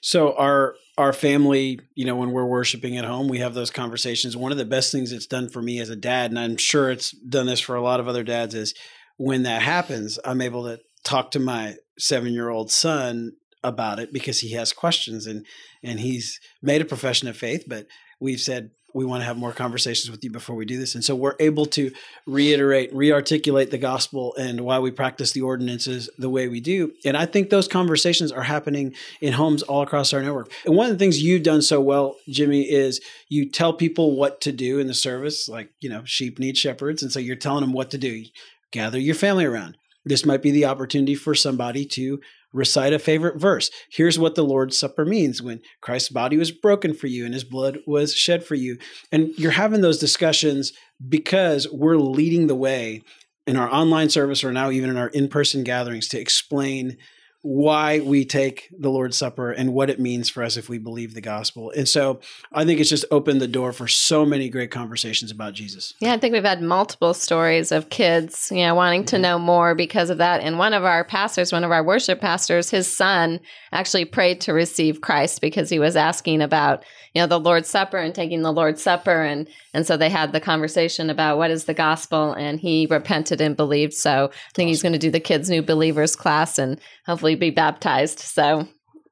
So 0.02 0.36
our 0.36 0.76
our 0.96 1.12
family, 1.12 1.80
you 1.96 2.04
know, 2.04 2.14
when 2.14 2.30
we're 2.30 2.46
worshiping 2.46 2.96
at 2.96 3.04
home, 3.04 3.26
we 3.26 3.38
have 3.38 3.54
those 3.54 3.72
conversations. 3.72 4.36
One 4.36 4.52
of 4.52 4.58
the 4.58 4.64
best 4.64 4.92
things 4.92 5.10
it's 5.10 5.26
done 5.26 5.48
for 5.48 5.60
me 5.60 5.80
as 5.80 5.90
a 5.90 5.96
dad, 5.96 6.30
and 6.30 6.38
I'm 6.38 6.56
sure 6.56 6.92
it's 6.92 7.10
done 7.10 7.46
this 7.46 7.58
for 7.58 7.74
a 7.74 7.82
lot 7.82 7.98
of 7.98 8.06
other 8.06 8.22
dads, 8.22 8.54
is 8.54 8.72
when 9.16 9.42
that 9.42 9.62
happens, 9.62 10.20
I'm 10.24 10.40
able 10.40 10.62
to 10.66 10.78
talk 11.02 11.32
to 11.32 11.40
my 11.40 11.74
seven 11.98 12.32
year 12.32 12.50
old 12.50 12.70
son 12.70 13.32
about 13.64 13.98
it 13.98 14.12
because 14.12 14.40
he 14.40 14.52
has 14.52 14.72
questions 14.72 15.26
and 15.26 15.46
and 15.82 16.00
he's 16.00 16.40
made 16.60 16.80
a 16.80 16.86
profession 16.86 17.28
of 17.28 17.36
faith 17.36 17.64
but 17.66 17.86
we've 18.20 18.40
said 18.40 18.70
we 18.94 19.04
want 19.04 19.20
to 19.20 19.24
have 19.24 19.36
more 19.36 19.52
conversations 19.52 20.10
with 20.10 20.22
you 20.22 20.30
before 20.30 20.56
we 20.56 20.64
do 20.64 20.78
this. 20.78 20.94
And 20.94 21.04
so 21.04 21.14
we're 21.14 21.36
able 21.40 21.66
to 21.66 21.90
reiterate 22.26 22.92
rearticulate 22.92 23.70
the 23.70 23.78
gospel 23.78 24.34
and 24.36 24.60
why 24.62 24.78
we 24.78 24.90
practice 24.90 25.32
the 25.32 25.42
ordinances 25.42 26.10
the 26.18 26.30
way 26.30 26.48
we 26.48 26.60
do. 26.60 26.92
And 27.04 27.16
i 27.16 27.26
think 27.26 27.50
those 27.50 27.68
conversations 27.68 28.32
are 28.32 28.42
happening 28.42 28.94
in 29.20 29.32
homes 29.32 29.62
all 29.62 29.82
across 29.82 30.12
our 30.12 30.22
network. 30.22 30.52
And 30.64 30.76
one 30.76 30.86
of 30.86 30.92
the 30.92 30.98
things 30.98 31.22
you've 31.22 31.42
done 31.42 31.62
so 31.62 31.80
well 31.80 32.16
jimmy 32.28 32.62
is 32.62 33.00
you 33.28 33.48
tell 33.48 33.72
people 33.72 34.16
what 34.16 34.40
to 34.42 34.52
do 34.52 34.78
in 34.78 34.86
the 34.86 34.94
service 34.94 35.48
like 35.48 35.70
you 35.80 35.88
know 35.88 36.02
sheep 36.04 36.38
need 36.38 36.56
shepherds 36.56 37.02
and 37.02 37.12
so 37.12 37.18
you're 37.18 37.36
telling 37.36 37.62
them 37.62 37.72
what 37.72 37.90
to 37.90 37.98
do. 37.98 38.24
Gather 38.70 38.98
your 38.98 39.14
family 39.14 39.44
around. 39.44 39.76
This 40.04 40.24
might 40.26 40.42
be 40.42 40.50
the 40.50 40.64
opportunity 40.64 41.14
for 41.14 41.34
somebody 41.34 41.84
to 41.86 42.20
recite 42.52 42.92
a 42.92 42.98
favorite 42.98 43.40
verse. 43.40 43.70
Here's 43.90 44.18
what 44.18 44.34
the 44.34 44.44
Lord's 44.44 44.78
Supper 44.78 45.04
means 45.04 45.42
when 45.42 45.60
Christ's 45.80 46.10
body 46.10 46.36
was 46.36 46.50
broken 46.50 46.94
for 46.94 47.06
you 47.06 47.24
and 47.24 47.34
his 47.34 47.44
blood 47.44 47.78
was 47.86 48.14
shed 48.14 48.44
for 48.44 48.54
you. 48.54 48.78
And 49.10 49.30
you're 49.38 49.52
having 49.52 49.80
those 49.80 49.98
discussions 49.98 50.72
because 51.08 51.66
we're 51.70 51.96
leading 51.96 52.46
the 52.46 52.54
way 52.54 53.02
in 53.46 53.56
our 53.56 53.72
online 53.72 54.08
service 54.10 54.44
or 54.44 54.52
now 54.52 54.70
even 54.70 54.90
in 54.90 54.96
our 54.96 55.08
in 55.08 55.28
person 55.28 55.64
gatherings 55.64 56.08
to 56.08 56.20
explain 56.20 56.96
why 57.42 57.98
we 57.98 58.24
take 58.24 58.68
the 58.76 58.88
Lord's 58.88 59.16
Supper 59.16 59.50
and 59.50 59.74
what 59.74 59.90
it 59.90 59.98
means 59.98 60.28
for 60.28 60.44
us 60.44 60.56
if 60.56 60.68
we 60.68 60.78
believe 60.78 61.12
the 61.12 61.20
gospel. 61.20 61.72
And 61.76 61.88
so 61.88 62.20
I 62.52 62.64
think 62.64 62.78
it's 62.80 62.88
just 62.88 63.04
opened 63.10 63.40
the 63.40 63.48
door 63.48 63.72
for 63.72 63.88
so 63.88 64.24
many 64.24 64.48
great 64.48 64.70
conversations 64.70 65.32
about 65.32 65.54
Jesus. 65.54 65.94
Yeah, 65.98 66.12
I 66.12 66.18
think 66.18 66.32
we've 66.32 66.44
had 66.44 66.62
multiple 66.62 67.14
stories 67.14 67.72
of 67.72 67.90
kids, 67.90 68.48
you 68.52 68.64
know, 68.64 68.76
wanting 68.76 69.04
to 69.06 69.16
mm-hmm. 69.16 69.22
know 69.22 69.38
more 69.40 69.74
because 69.74 70.08
of 70.08 70.18
that. 70.18 70.40
And 70.40 70.56
one 70.56 70.72
of 70.72 70.84
our 70.84 71.02
pastors, 71.02 71.52
one 71.52 71.64
of 71.64 71.72
our 71.72 71.82
worship 71.82 72.20
pastors, 72.20 72.70
his 72.70 72.86
son 72.86 73.40
actually 73.72 74.04
prayed 74.04 74.40
to 74.42 74.52
receive 74.52 75.00
Christ 75.00 75.40
because 75.40 75.68
he 75.68 75.80
was 75.80 75.96
asking 75.96 76.42
about, 76.42 76.84
you 77.12 77.20
know, 77.20 77.26
the 77.26 77.40
Lord's 77.40 77.68
Supper 77.68 77.98
and 77.98 78.14
taking 78.14 78.42
the 78.42 78.52
Lord's 78.52 78.82
Supper 78.82 79.22
and 79.22 79.48
and 79.74 79.86
so 79.86 79.96
they 79.96 80.10
had 80.10 80.32
the 80.32 80.40
conversation 80.40 81.08
about 81.10 81.38
what 81.38 81.50
is 81.50 81.64
the 81.64 81.74
gospel 81.74 82.34
and 82.34 82.60
he 82.60 82.86
repented 82.90 83.40
and 83.40 83.56
believed. 83.56 83.94
So 83.94 84.10
I 84.10 84.52
think 84.54 84.66
awesome. 84.66 84.68
he's 84.68 84.82
going 84.82 84.92
to 84.92 84.98
do 84.98 85.10
the 85.10 85.18
kids 85.18 85.48
new 85.48 85.62
believers 85.62 86.14
class 86.14 86.58
and 86.58 86.78
hopefully 87.06 87.31
be 87.34 87.50
baptized. 87.50 88.20
So 88.20 88.68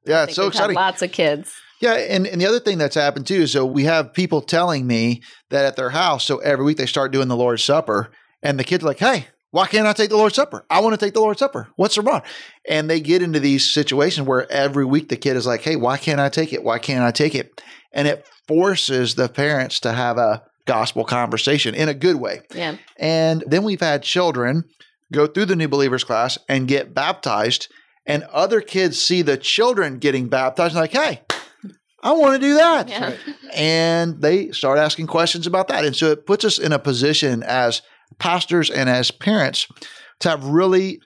yeah, 0.07 0.25
it's 0.25 0.35
so 0.35 0.47
exciting. 0.47 0.77
Lots 0.77 1.03
of 1.03 1.12
kids. 1.12 1.53
Yeah, 1.81 1.95
and, 1.95 2.27
and 2.27 2.41
the 2.41 2.47
other 2.47 2.61
thing 2.61 2.77
that's 2.77 2.95
happened 2.95 3.27
too, 3.27 3.47
so 3.47 3.65
we 3.65 3.85
have 3.85 4.12
people 4.12 4.43
telling 4.43 4.87
me 4.87 5.23
that 5.49 5.65
at 5.65 5.77
their 5.77 5.91
house, 5.91 6.25
so 6.25 6.39
every 6.39 6.65
week 6.65 6.77
they 6.77 6.87
start 6.87 7.11
doing 7.11 7.29
the 7.29 7.37
Lord's 7.37 7.65
Supper, 7.65 8.11
and 8.43 8.59
the 8.59 8.65
kids 8.65 8.85
are 8.85 8.87
like, 8.87 8.99
hey, 8.99 9.29
why 9.50 9.67
can't 9.67 9.87
I 9.87 9.95
take 9.95 10.11
the 10.11 10.17
Lord's 10.17 10.37
Supper? 10.37 10.65
I 10.69 10.81
want 10.81 10.99
to 10.99 11.05
take 11.05 11.15
the 11.15 11.21
Lord's 11.21 11.41
Supper. 11.41 11.69
What's 11.77 11.97
wrong? 11.99 12.23
And 12.69 12.89
they 12.89 13.00
get 13.00 13.23
into 13.23 13.41
these 13.41 13.69
situations 13.69 14.27
where 14.27 14.50
every 14.53 14.85
week 14.85 15.09
the 15.09 15.17
kid 15.17 15.37
is 15.37 15.47
like, 15.47 15.62
hey, 15.62 15.75
why 15.75 15.97
can't 15.97 16.21
I 16.21 16.29
take 16.29 16.53
it? 16.53 16.62
Why 16.62 16.79
can't 16.79 17.03
I 17.03 17.11
take 17.11 17.35
it? 17.35 17.61
And 17.93 18.07
it 18.07 18.27
forces 18.47 19.15
the 19.15 19.29
parents 19.29 19.81
to 19.81 19.93
have 19.93 20.19
a 20.19 20.43
gospel 20.67 21.05
conversation 21.05 21.75
in 21.75 21.89
a 21.89 21.95
good 21.95 22.17
way. 22.17 22.43
Yeah. 22.55 22.77
And 22.99 23.43
then 23.47 23.65
we've 23.65 23.81
had 23.81 24.03
children 24.03 24.65
go 25.12 25.27
through 25.27 25.47
the 25.47 25.57
new 25.57 25.67
believers 25.67 26.05
class 26.05 26.39
and 26.49 26.69
get 26.69 26.95
baptized 26.95 27.69
and 28.11 28.23
other 28.25 28.61
kids 28.61 29.02
see 29.02 29.23
the 29.23 29.37
children 29.37 29.99
getting 29.99 30.29
baptized 30.29 30.75
and 30.75 30.81
like, 30.81 30.93
hey, 30.93 31.23
I 32.02 32.12
want 32.12 32.35
to 32.35 32.40
do 32.40 32.55
that. 32.55 32.88
Yeah. 32.88 33.14
And 33.55 34.21
they 34.21 34.50
start 34.52 34.79
asking 34.79 35.07
questions 35.07 35.47
about 35.47 35.69
that. 35.69 35.85
And 35.85 35.95
so 35.95 36.11
it 36.11 36.26
puts 36.26 36.45
us 36.45 36.59
in 36.59 36.73
a 36.73 36.79
position 36.79 37.43
as 37.43 37.83
pastors 38.19 38.71
and 38.71 38.88
as 38.88 39.11
parents 39.11 39.67
to 40.21 40.31
have 40.31 40.45
really 40.45 41.00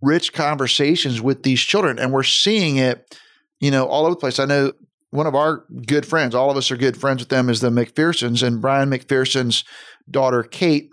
rich 0.00 0.32
conversations 0.32 1.20
with 1.20 1.44
these 1.44 1.60
children. 1.60 1.98
And 1.98 2.12
we're 2.12 2.24
seeing 2.24 2.76
it, 2.76 3.18
you 3.60 3.70
know, 3.70 3.86
all 3.86 4.04
over 4.04 4.14
the 4.14 4.20
place. 4.20 4.38
I 4.38 4.44
know 4.46 4.72
one 5.10 5.26
of 5.26 5.34
our 5.34 5.64
good 5.86 6.06
friends, 6.06 6.34
all 6.34 6.50
of 6.50 6.56
us 6.56 6.70
are 6.70 6.76
good 6.76 6.96
friends 6.96 7.20
with 7.20 7.28
them, 7.28 7.48
is 7.48 7.60
the 7.60 7.70
McPhersons. 7.70 8.44
And 8.44 8.60
Brian 8.60 8.90
McPherson's 8.90 9.62
daughter, 10.10 10.42
Kate, 10.42 10.90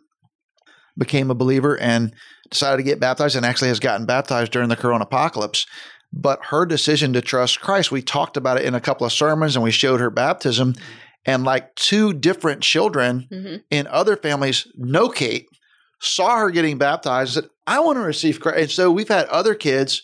became 0.99 1.31
a 1.31 1.35
believer 1.35 1.79
and 1.79 2.13
decided 2.51 2.77
to 2.77 2.83
get 2.83 2.99
baptized 2.99 3.35
and 3.35 3.45
actually 3.45 3.69
has 3.69 3.79
gotten 3.79 4.05
baptized 4.05 4.51
during 4.51 4.69
the 4.69 4.75
corona 4.75 5.05
apocalypse. 5.05 5.65
But 6.11 6.45
her 6.45 6.65
decision 6.65 7.13
to 7.13 7.21
trust 7.21 7.61
Christ, 7.61 7.91
we 7.91 8.01
talked 8.01 8.37
about 8.37 8.57
it 8.59 8.65
in 8.65 8.75
a 8.75 8.81
couple 8.81 9.05
of 9.05 9.13
sermons 9.13 9.55
and 9.55 9.63
we 9.63 9.71
showed 9.71 9.99
her 9.99 10.09
baptism. 10.09 10.75
And 11.25 11.43
like 11.43 11.75
two 11.75 12.13
different 12.13 12.61
children 12.61 13.27
mm-hmm. 13.31 13.57
in 13.69 13.87
other 13.87 14.15
families 14.15 14.67
know 14.75 15.09
Kate, 15.09 15.47
saw 16.01 16.37
her 16.37 16.49
getting 16.49 16.77
baptized, 16.77 17.37
and 17.37 17.43
said, 17.45 17.51
I 17.67 17.79
want 17.81 17.97
to 17.97 18.03
receive 18.03 18.39
Christ. 18.39 18.59
And 18.59 18.71
so 18.71 18.91
we've 18.91 19.09
had 19.09 19.27
other 19.27 19.53
kids 19.53 20.01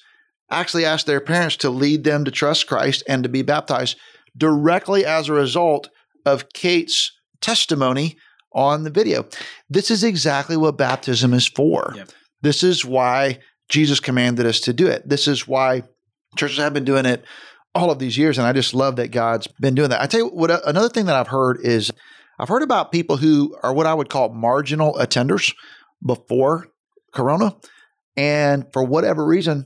actually 0.51 0.85
ask 0.85 1.05
their 1.05 1.21
parents 1.21 1.57
to 1.57 1.69
lead 1.69 2.03
them 2.03 2.25
to 2.25 2.31
trust 2.31 2.67
Christ 2.67 3.03
and 3.07 3.23
to 3.23 3.29
be 3.29 3.41
baptized 3.41 3.97
directly 4.37 5.05
as 5.05 5.29
a 5.29 5.33
result 5.33 5.89
of 6.25 6.51
Kate's 6.53 7.11
testimony 7.41 8.17
on 8.55 8.83
the 8.83 8.89
video. 8.89 9.25
This 9.69 9.91
is 9.91 10.03
exactly 10.03 10.57
what 10.57 10.77
baptism 10.77 11.33
is 11.33 11.47
for. 11.47 11.93
Yep. 11.95 12.09
This 12.41 12.63
is 12.63 12.85
why 12.85 13.39
Jesus 13.69 13.99
commanded 13.99 14.45
us 14.45 14.61
to 14.61 14.73
do 14.73 14.87
it. 14.87 15.07
This 15.07 15.27
is 15.27 15.47
why 15.47 15.83
churches 16.37 16.57
have 16.57 16.73
been 16.73 16.85
doing 16.85 17.05
it 17.05 17.23
all 17.75 17.91
of 17.91 17.99
these 17.99 18.17
years. 18.17 18.37
And 18.37 18.47
I 18.47 18.53
just 18.53 18.73
love 18.73 18.95
that 18.95 19.09
God's 19.09 19.47
been 19.59 19.75
doing 19.75 19.89
that. 19.89 20.01
I 20.01 20.07
tell 20.07 20.21
you 20.21 20.27
what, 20.29 20.67
another 20.67 20.89
thing 20.89 21.05
that 21.07 21.15
I've 21.15 21.27
heard 21.27 21.59
is 21.61 21.91
I've 22.39 22.49
heard 22.49 22.63
about 22.63 22.91
people 22.91 23.17
who 23.17 23.55
are 23.61 23.73
what 23.73 23.85
I 23.85 23.93
would 23.93 24.09
call 24.09 24.29
marginal 24.29 24.93
attenders 24.95 25.53
before 26.05 26.67
Corona. 27.13 27.55
And 28.17 28.65
for 28.71 28.83
whatever 28.83 29.25
reason, 29.25 29.65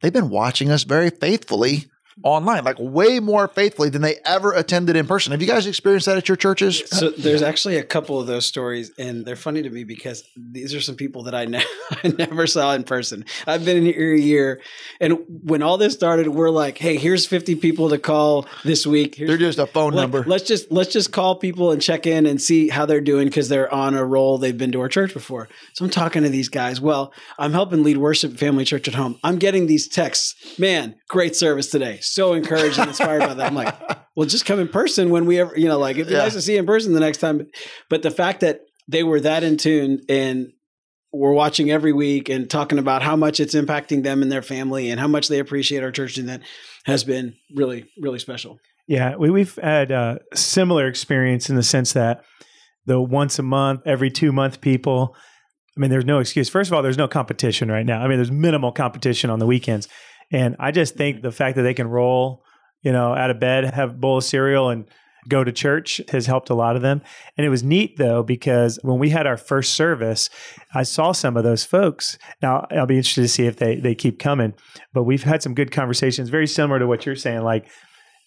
they've 0.00 0.12
been 0.12 0.30
watching 0.30 0.70
us 0.70 0.84
very 0.84 1.10
faithfully 1.10 1.90
online, 2.22 2.64
like 2.64 2.76
way 2.78 3.20
more 3.20 3.48
faithfully 3.48 3.88
than 3.88 4.02
they 4.02 4.16
ever 4.24 4.52
attended 4.52 4.96
in 4.96 5.06
person. 5.06 5.32
Have 5.32 5.40
you 5.40 5.46
guys 5.46 5.66
experienced 5.66 6.06
that 6.06 6.16
at 6.16 6.28
your 6.28 6.36
churches? 6.36 6.82
So 6.86 7.10
there's 7.10 7.42
actually 7.42 7.76
a 7.76 7.82
couple 7.82 8.20
of 8.20 8.26
those 8.26 8.46
stories, 8.46 8.90
and 8.98 9.24
they're 9.24 9.36
funny 9.36 9.62
to 9.62 9.70
me 9.70 9.84
because 9.84 10.24
these 10.36 10.74
are 10.74 10.80
some 10.80 10.96
people 10.96 11.24
that 11.24 11.34
I, 11.34 11.44
ne- 11.44 11.64
I 11.90 12.08
never 12.08 12.46
saw 12.46 12.72
in 12.74 12.84
person. 12.84 13.24
I've 13.46 13.64
been 13.64 13.76
in 13.76 13.84
here 13.84 14.14
a 14.14 14.18
year, 14.18 14.60
and 15.00 15.18
when 15.28 15.62
all 15.62 15.78
this 15.78 15.94
started, 15.94 16.28
we're 16.28 16.50
like, 16.50 16.78
"Hey, 16.78 16.96
here's 16.96 17.26
50 17.26 17.56
people 17.56 17.90
to 17.90 17.98
call 17.98 18.46
this 18.64 18.86
week." 18.86 19.14
Here's, 19.14 19.28
They're 19.28 19.38
just 19.38 19.58
a 19.58 19.66
phone 19.66 19.92
like, 19.92 20.02
number. 20.02 20.24
Let's 20.24 20.44
just 20.44 20.70
let's 20.72 20.92
just 20.92 21.12
call 21.12 21.36
people 21.36 21.70
and 21.72 21.80
check 21.80 22.06
in 22.06 22.26
and 22.26 22.40
see 22.40 22.68
how 22.68 22.86
they're 22.86 23.00
doing 23.00 23.26
because 23.28 23.48
they're 23.48 23.72
on 23.72 23.94
a 23.94 24.04
roll. 24.04 24.38
They've 24.38 24.56
been 24.56 24.72
to 24.72 24.80
our 24.80 24.88
church 24.88 25.14
before. 25.14 25.48
So 25.72 25.84
I'm 25.84 25.90
talking 25.90 26.22
to 26.22 26.28
these 26.28 26.48
guys. 26.48 26.80
Well, 26.80 27.12
I'm 27.38 27.52
helping 27.52 27.82
lead 27.82 27.98
worship 27.98 28.36
Family 28.36 28.64
Church 28.64 28.88
at 28.88 28.94
Home. 28.94 29.18
I'm 29.22 29.38
getting 29.38 29.66
these 29.66 29.88
texts. 29.88 30.58
Man, 30.58 30.96
great 31.08 31.36
service 31.36 31.70
today. 31.70 31.98
So 32.10 32.32
encouraged 32.32 32.78
and 32.78 32.88
inspired 32.88 33.20
by 33.20 33.34
that. 33.34 33.46
I'm 33.46 33.54
like, 33.54 33.74
well, 34.16 34.26
just 34.26 34.46
come 34.46 34.58
in 34.58 34.68
person 34.68 35.10
when 35.10 35.26
we 35.26 35.38
ever, 35.40 35.56
you 35.58 35.68
know, 35.68 35.78
like 35.78 35.96
it'd 35.96 36.08
be 36.08 36.14
Yeah. 36.14 36.20
nice 36.20 36.32
to 36.34 36.42
see 36.42 36.54
you 36.54 36.58
in 36.60 36.66
person 36.66 36.92
the 36.92 37.00
next 37.00 37.18
time. 37.18 37.46
But 37.90 38.02
the 38.02 38.10
fact 38.10 38.40
that 38.40 38.62
they 38.88 39.02
were 39.02 39.20
that 39.20 39.44
in 39.44 39.56
tune 39.56 40.00
and 40.08 40.48
we're 41.12 41.32
watching 41.32 41.70
every 41.70 41.92
week 41.92 42.28
and 42.28 42.48
talking 42.50 42.78
about 42.78 43.02
how 43.02 43.16
much 43.16 43.40
it's 43.40 43.54
impacting 43.54 44.02
them 44.02 44.22
and 44.22 44.30
their 44.30 44.42
family 44.42 44.90
and 44.90 45.00
how 45.00 45.08
much 45.08 45.28
they 45.28 45.38
appreciate 45.38 45.82
our 45.82 45.90
church 45.92 46.18
and 46.18 46.28
that 46.28 46.42
has 46.84 47.04
been 47.04 47.34
really, 47.54 47.86
really 48.00 48.18
special. 48.18 48.58
Yeah, 48.86 49.16
we, 49.16 49.30
we've 49.30 49.54
had 49.56 49.90
a 49.90 50.20
similar 50.34 50.86
experience 50.86 51.48
in 51.50 51.56
the 51.56 51.62
sense 51.62 51.92
that 51.92 52.24
the 52.86 53.00
once 53.00 53.38
a 53.38 53.42
month, 53.42 53.82
every 53.86 54.10
two 54.10 54.32
month 54.32 54.60
people. 54.60 55.14
I 55.76 55.80
mean, 55.80 55.90
there's 55.90 56.04
no 56.06 56.18
excuse. 56.18 56.48
First 56.48 56.70
of 56.70 56.74
all, 56.74 56.82
there's 56.82 56.98
no 56.98 57.06
competition 57.06 57.70
right 57.70 57.86
now. 57.86 58.02
I 58.02 58.08
mean, 58.08 58.16
there's 58.18 58.32
minimal 58.32 58.72
competition 58.72 59.30
on 59.30 59.38
the 59.38 59.46
weekends, 59.46 59.86
and 60.30 60.56
I 60.58 60.70
just 60.70 60.96
think 60.96 61.22
the 61.22 61.32
fact 61.32 61.56
that 61.56 61.62
they 61.62 61.74
can 61.74 61.88
roll, 61.88 62.44
you 62.82 62.92
know, 62.92 63.14
out 63.14 63.30
of 63.30 63.40
bed, 63.40 63.64
have 63.74 63.90
a 63.90 63.94
bowl 63.94 64.18
of 64.18 64.24
cereal, 64.24 64.70
and 64.70 64.88
go 65.28 65.44
to 65.44 65.52
church 65.52 66.00
has 66.10 66.26
helped 66.26 66.48
a 66.48 66.54
lot 66.54 66.76
of 66.76 66.82
them. 66.82 67.02
And 67.36 67.44
it 67.44 67.50
was 67.50 67.62
neat 67.62 67.98
though 67.98 68.22
because 68.22 68.78
when 68.82 68.98
we 68.98 69.10
had 69.10 69.26
our 69.26 69.36
first 69.36 69.74
service, 69.74 70.30
I 70.74 70.84
saw 70.84 71.12
some 71.12 71.36
of 71.36 71.44
those 71.44 71.64
folks. 71.64 72.18
Now 72.40 72.66
I'll 72.70 72.86
be 72.86 72.96
interested 72.96 73.22
to 73.22 73.28
see 73.28 73.46
if 73.46 73.56
they 73.56 73.76
they 73.76 73.94
keep 73.94 74.18
coming. 74.18 74.54
But 74.92 75.04
we've 75.04 75.24
had 75.24 75.42
some 75.42 75.54
good 75.54 75.70
conversations, 75.70 76.30
very 76.30 76.46
similar 76.46 76.78
to 76.78 76.86
what 76.86 77.04
you're 77.04 77.16
saying, 77.16 77.42
like 77.42 77.68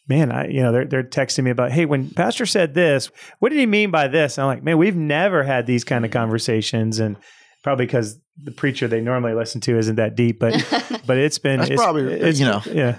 man, 0.08 0.32
I, 0.32 0.48
you 0.48 0.62
know, 0.62 0.72
they're, 0.72 0.86
they're 0.86 1.04
texting 1.04 1.46
me 1.46 1.52
about, 1.52 1.72
hey, 1.72 1.86
when 1.86 2.10
pastor 2.10 2.46
said 2.46 2.74
this, 2.74 3.10
what 3.40 3.50
did 3.50 3.60
he 3.60 3.66
mean 3.66 3.92
by 3.92 4.08
this? 4.08 4.38
And 4.38 4.44
I'm 4.44 4.48
like, 4.50 4.64
man, 4.64 4.78
we've 4.78 4.96
never 4.96 5.44
had 5.44 5.66
these 5.66 5.84
kind 5.84 6.04
of 6.04 6.12
mm-hmm. 6.12 6.20
conversations. 6.20 7.00
And 7.00 7.16
probably 7.64 7.86
because 7.86 8.20
the 8.44 8.52
preacher 8.52 8.88
they 8.88 9.02
normally 9.02 9.34
listen 9.34 9.62
to 9.62 9.78
isn't 9.78 9.96
that 9.98 10.16
deep, 10.16 10.40
but, 10.40 10.54
but 11.06 11.18
it's 11.18 11.38
been, 11.38 11.60
That's 11.60 11.72
it's, 11.72 11.82
probably, 11.82 12.14
it's- 12.14 12.40
you 12.40 12.46
know. 12.46 12.62
yeah, 12.72 12.98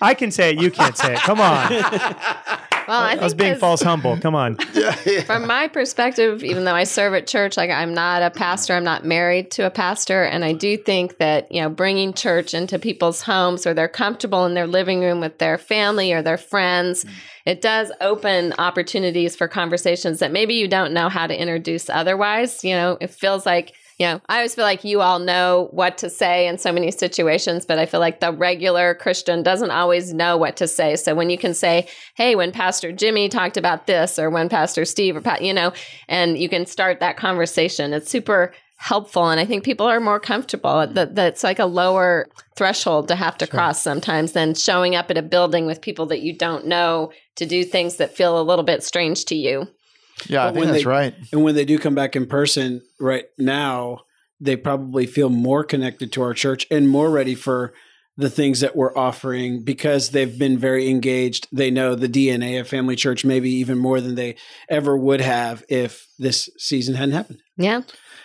I 0.00 0.14
can 0.14 0.30
say 0.30 0.50
it. 0.50 0.60
You 0.60 0.70
can't 0.70 0.96
say 0.96 1.14
it. 1.14 1.18
Come 1.20 1.40
on. 1.40 1.70
Well, 2.88 3.02
I 3.02 3.12
I 3.12 3.22
was 3.22 3.34
being 3.34 3.56
false 3.56 3.82
humble. 3.82 4.16
Come 4.18 4.34
on. 4.34 4.56
From 5.26 5.46
my 5.46 5.68
perspective, 5.68 6.42
even 6.42 6.64
though 6.64 6.74
I 6.74 6.84
serve 6.84 7.12
at 7.12 7.26
church, 7.26 7.58
like 7.58 7.70
I'm 7.70 7.92
not 7.92 8.22
a 8.22 8.30
pastor, 8.30 8.74
I'm 8.74 8.84
not 8.84 9.04
married 9.04 9.50
to 9.52 9.66
a 9.66 9.70
pastor, 9.70 10.22
and 10.22 10.42
I 10.42 10.54
do 10.54 10.78
think 10.78 11.18
that 11.18 11.52
you 11.52 11.60
know 11.60 11.68
bringing 11.68 12.14
church 12.14 12.54
into 12.54 12.78
people's 12.78 13.22
homes 13.22 13.66
or 13.66 13.74
they're 13.74 13.88
comfortable 13.88 14.46
in 14.46 14.54
their 14.54 14.66
living 14.66 15.00
room 15.00 15.20
with 15.20 15.36
their 15.36 15.58
family 15.58 16.14
or 16.14 16.22
their 16.22 16.38
friends, 16.38 17.04
mm. 17.04 17.10
it 17.44 17.60
does 17.60 17.92
open 18.00 18.54
opportunities 18.58 19.36
for 19.36 19.48
conversations 19.48 20.20
that 20.20 20.32
maybe 20.32 20.54
you 20.54 20.66
don't 20.66 20.94
know 20.94 21.10
how 21.10 21.26
to 21.26 21.38
introduce 21.38 21.90
otherwise. 21.90 22.64
You 22.64 22.74
know, 22.74 22.96
it 23.00 23.10
feels 23.10 23.44
like 23.44 23.74
know, 24.06 24.20
I 24.28 24.36
always 24.36 24.54
feel 24.54 24.64
like 24.64 24.84
you 24.84 25.00
all 25.00 25.18
know 25.18 25.68
what 25.72 25.98
to 25.98 26.10
say 26.10 26.46
in 26.46 26.58
so 26.58 26.70
many 26.70 26.90
situations, 26.90 27.66
but 27.66 27.78
I 27.78 27.86
feel 27.86 28.00
like 28.00 28.20
the 28.20 28.32
regular 28.32 28.94
Christian 28.94 29.42
doesn't 29.42 29.72
always 29.72 30.14
know 30.14 30.36
what 30.36 30.56
to 30.58 30.68
say. 30.68 30.94
So 30.96 31.14
when 31.14 31.30
you 31.30 31.38
can 31.38 31.52
say, 31.52 31.88
hey, 32.14 32.36
when 32.36 32.52
Pastor 32.52 32.92
Jimmy 32.92 33.28
talked 33.28 33.56
about 33.56 33.86
this, 33.86 34.18
or 34.18 34.30
when 34.30 34.48
Pastor 34.48 34.84
Steve, 34.84 35.16
or 35.16 35.20
Pat, 35.20 35.42
you 35.42 35.52
know, 35.52 35.72
and 36.08 36.38
you 36.38 36.48
can 36.48 36.64
start 36.66 37.00
that 37.00 37.16
conversation, 37.16 37.92
it's 37.92 38.10
super 38.10 38.52
helpful. 38.78 39.28
And 39.28 39.40
I 39.40 39.44
think 39.44 39.64
people 39.64 39.86
are 39.86 39.98
more 39.98 40.20
comfortable. 40.20 40.86
That 40.86 41.16
That's 41.16 41.42
like 41.42 41.58
a 41.58 41.66
lower 41.66 42.28
threshold 42.56 43.08
to 43.08 43.16
have 43.16 43.36
to 43.38 43.46
cross 43.46 43.82
sometimes 43.82 44.32
than 44.32 44.54
showing 44.54 44.94
up 44.94 45.10
at 45.10 45.18
a 45.18 45.22
building 45.22 45.66
with 45.66 45.80
people 45.80 46.06
that 46.06 46.22
you 46.22 46.36
don't 46.36 46.66
know 46.66 47.10
to 47.36 47.46
do 47.46 47.64
things 47.64 47.96
that 47.96 48.16
feel 48.16 48.40
a 48.40 48.42
little 48.42 48.64
bit 48.64 48.84
strange 48.84 49.24
to 49.26 49.34
you. 49.34 49.66
Yeah, 50.26 50.46
I 50.46 50.52
think 50.52 50.66
that's 50.66 50.84
they- 50.84 50.88
right. 50.88 51.14
And 51.32 51.42
when 51.42 51.54
they 51.54 51.64
do 51.64 51.78
come 51.78 51.94
back 51.94 52.16
in 52.16 52.26
person 52.26 52.82
right 52.98 53.24
now, 53.38 54.00
they 54.40 54.56
probably 54.56 55.06
feel 55.06 55.30
more 55.30 55.64
connected 55.64 56.12
to 56.12 56.22
our 56.22 56.34
church 56.34 56.66
and 56.70 56.88
more 56.88 57.10
ready 57.10 57.34
for 57.34 57.74
the 58.16 58.30
things 58.30 58.60
that 58.60 58.74
we're 58.74 58.96
offering 58.96 59.62
because 59.62 60.10
they've 60.10 60.38
been 60.38 60.58
very 60.58 60.88
engaged. 60.88 61.46
They 61.52 61.70
know 61.70 61.94
the 61.94 62.08
DNA 62.08 62.60
of 62.60 62.66
Family 62.66 62.96
Church 62.96 63.24
maybe 63.24 63.50
even 63.50 63.78
more 63.78 64.00
than 64.00 64.16
they 64.16 64.34
ever 64.68 64.96
would 64.96 65.20
have 65.20 65.62
if 65.68 66.07
this 66.18 66.50
season 66.58 66.94
hadn't 66.94 67.14
happened. 67.14 67.40
Yeah. 67.56 67.82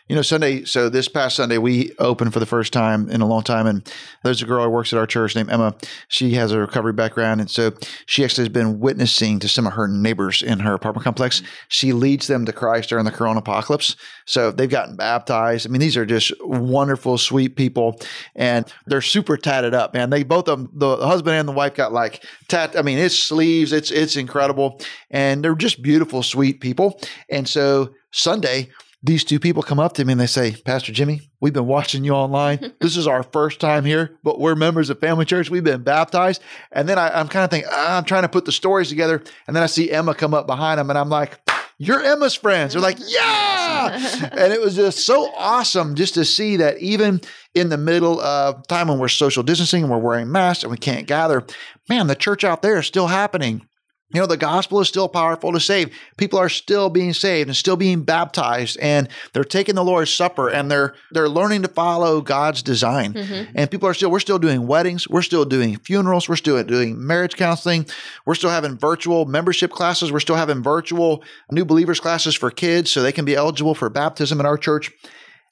You 0.09 0.17
know, 0.17 0.21
Sunday. 0.21 0.65
So 0.65 0.89
this 0.89 1.07
past 1.07 1.37
Sunday, 1.37 1.57
we 1.57 1.93
opened 1.97 2.33
for 2.33 2.41
the 2.41 2.45
first 2.45 2.73
time 2.73 3.09
in 3.09 3.21
a 3.21 3.25
long 3.25 3.41
time, 3.41 3.65
and 3.65 3.89
there's 4.23 4.41
a 4.41 4.45
girl 4.45 4.65
who 4.65 4.69
works 4.69 4.91
at 4.91 4.99
our 4.99 5.07
church 5.07 5.33
named 5.33 5.49
Emma. 5.49 5.75
She 6.09 6.33
has 6.33 6.51
a 6.51 6.59
recovery 6.59 6.91
background, 6.91 7.39
and 7.39 7.49
so 7.49 7.71
she 8.05 8.25
actually 8.25 8.43
has 8.43 8.49
been 8.49 8.81
witnessing 8.81 9.39
to 9.39 9.47
some 9.47 9.65
of 9.65 9.73
her 9.73 9.87
neighbors 9.87 10.41
in 10.41 10.59
her 10.59 10.73
apartment 10.73 11.05
complex. 11.05 11.37
Mm-hmm. 11.37 11.47
She 11.69 11.93
leads 11.93 12.27
them 12.27 12.45
to 12.45 12.51
Christ 12.51 12.89
during 12.89 13.05
the 13.05 13.11
Corona 13.11 13.39
apocalypse. 13.39 13.95
So 14.25 14.51
they've 14.51 14.69
gotten 14.69 14.97
baptized. 14.97 15.65
I 15.65 15.69
mean, 15.69 15.79
these 15.79 15.95
are 15.95 16.05
just 16.05 16.33
wonderful, 16.41 17.17
sweet 17.17 17.55
people, 17.55 17.97
and 18.35 18.71
they're 18.85 19.01
super 19.01 19.37
tatted 19.37 19.73
up. 19.73 19.93
Man, 19.93 20.09
they 20.09 20.23
both 20.23 20.49
of 20.49 20.59
them, 20.59 20.69
the 20.73 20.97
husband 20.97 21.37
and 21.37 21.47
the 21.47 21.53
wife, 21.53 21.75
got 21.75 21.93
like 21.93 22.25
tat. 22.49 22.77
I 22.77 22.81
mean, 22.81 22.97
it's 22.97 23.17
sleeves. 23.17 23.71
It's 23.71 23.89
it's 23.89 24.17
incredible, 24.17 24.81
and 25.09 25.41
they're 25.41 25.55
just 25.55 25.81
beautiful, 25.81 26.23
sweet 26.23 26.59
people. 26.59 26.99
And 27.29 27.47
so 27.47 27.82
Sunday 28.11 28.69
these 29.03 29.25
two 29.25 29.37
people 29.37 29.61
come 29.61 29.81
up 29.81 29.93
to 29.93 30.05
me 30.05 30.13
and 30.13 30.21
they 30.21 30.27
say, 30.27 30.55
Pastor 30.63 30.93
Jimmy, 30.93 31.29
we've 31.41 31.51
been 31.51 31.67
watching 31.67 32.05
you 32.05 32.13
online. 32.13 32.71
This 32.83 32.97
is 32.97 33.07
our 33.07 33.23
first 33.23 33.61
time 33.61 33.85
here, 33.85 34.17
but 34.23 34.39
we're 34.39 34.55
members 34.55 34.89
of 34.89 34.99
Family 34.99 35.23
Church. 35.25 35.49
We've 35.49 35.63
been 35.63 35.83
baptized. 35.83 36.41
And 36.71 36.87
then 36.87 36.97
I, 36.97 37.17
I'm 37.17 37.29
kind 37.29 37.45
of 37.45 37.49
thinking, 37.49 37.69
ah, 37.71 37.97
I'm 37.97 38.03
trying 38.03 38.23
to 38.23 38.29
put 38.29 38.43
the 38.45 38.51
stories 38.51 38.89
together. 38.89 39.23
And 39.47 39.55
then 39.55 39.63
I 39.63 39.67
see 39.67 39.89
Emma 39.89 40.13
come 40.13 40.33
up 40.33 40.47
behind 40.47 40.79
them 40.79 40.89
and 40.89 40.99
I'm 40.99 41.09
like, 41.09 41.39
you're 41.77 42.03
Emma's 42.03 42.35
friends. 42.35 42.73
They're 42.73 42.81
like, 42.81 42.97
yeah. 43.07 44.29
and 44.33 44.51
it 44.51 44.61
was 44.61 44.75
just 44.75 45.05
so 45.05 45.31
awesome 45.35 45.95
just 45.95 46.13
to 46.15 46.25
see 46.25 46.57
that 46.57 46.77
even 46.79 47.21
in 47.55 47.69
the 47.69 47.77
middle 47.77 48.19
of 48.19 48.67
time 48.67 48.89
when 48.89 48.99
we're 48.99 49.07
social 49.07 49.43
distancing 49.43 49.83
and 49.83 49.91
we're 49.91 49.97
wearing 49.97 50.31
masks 50.31 50.63
and 50.63 50.71
we 50.71 50.77
can't 50.77 51.07
gather, 51.07 51.45
man, 51.87 52.07
the 52.07 52.15
church 52.15 52.43
out 52.43 52.61
there 52.61 52.79
is 52.79 52.85
still 52.85 53.07
happening. 53.07 53.65
You 54.13 54.19
know, 54.19 54.27
the 54.27 54.37
gospel 54.37 54.79
is 54.79 54.87
still 54.87 55.09
powerful 55.09 55.51
to 55.51 55.59
save. 55.59 55.93
People 56.17 56.39
are 56.39 56.49
still 56.49 56.89
being 56.89 57.13
saved 57.13 57.49
and 57.49 57.55
still 57.55 57.75
being 57.75 58.03
baptized 58.03 58.77
and 58.79 59.09
they're 59.33 59.43
taking 59.43 59.75
the 59.75 59.83
Lord's 59.83 60.13
Supper 60.13 60.49
and 60.49 60.69
they're 60.69 60.93
they're 61.11 61.29
learning 61.29 61.63
to 61.63 61.67
follow 61.67 62.21
God's 62.21 62.61
design. 62.61 63.13
Mm-hmm. 63.13 63.51
And 63.55 63.71
people 63.71 63.89
are 63.89 63.93
still 63.93 64.11
we're 64.11 64.19
still 64.19 64.39
doing 64.39 64.67
weddings, 64.67 65.09
we're 65.09 65.23
still 65.23 65.45
doing 65.45 65.77
funerals, 65.77 66.29
we're 66.29 66.35
still 66.35 66.63
doing 66.63 67.05
marriage 67.05 67.35
counseling, 67.35 67.87
we're 68.25 68.35
still 68.35 68.51
having 68.51 68.77
virtual 68.77 69.25
membership 69.25 69.71
classes, 69.71 70.11
we're 70.11 70.19
still 70.19 70.35
having 70.35 70.61
virtual 70.61 71.23
new 71.51 71.65
believers 71.65 71.99
classes 71.99 72.35
for 72.35 72.51
kids 72.51 72.91
so 72.91 73.01
they 73.01 73.11
can 73.11 73.25
be 73.25 73.35
eligible 73.35 73.73
for 73.73 73.89
baptism 73.89 74.39
in 74.39 74.45
our 74.45 74.57
church. 74.57 74.91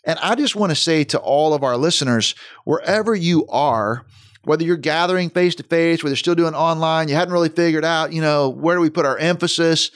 And 0.04 0.18
I 0.20 0.36
just 0.36 0.56
want 0.56 0.72
to 0.72 0.76
say 0.76 1.04
to 1.06 1.20
all 1.20 1.54
of 1.54 1.64
our 1.64 1.78
listeners, 1.78 2.34
wherever 2.64 3.14
you 3.14 3.48
are, 3.48 4.06
whether 4.44 4.64
you're 4.64 4.78
gathering 4.78 5.30
face 5.30 5.56
to 5.56 5.64
face, 5.64 6.04
whether 6.04 6.12
you're 6.12 6.18
still 6.18 6.36
doing 6.36 6.56
online, 6.56 7.08
you 7.08 7.16
hadn't 7.16 7.34
really 7.34 7.50
figured 7.50 7.86
out, 7.86 8.14
you 8.14 8.22
know, 8.22 8.50
where 8.50 8.76
do 8.76 8.82
we 8.82 8.90
put 8.90 9.06
our 9.06 9.18
emphasis? 9.18 9.92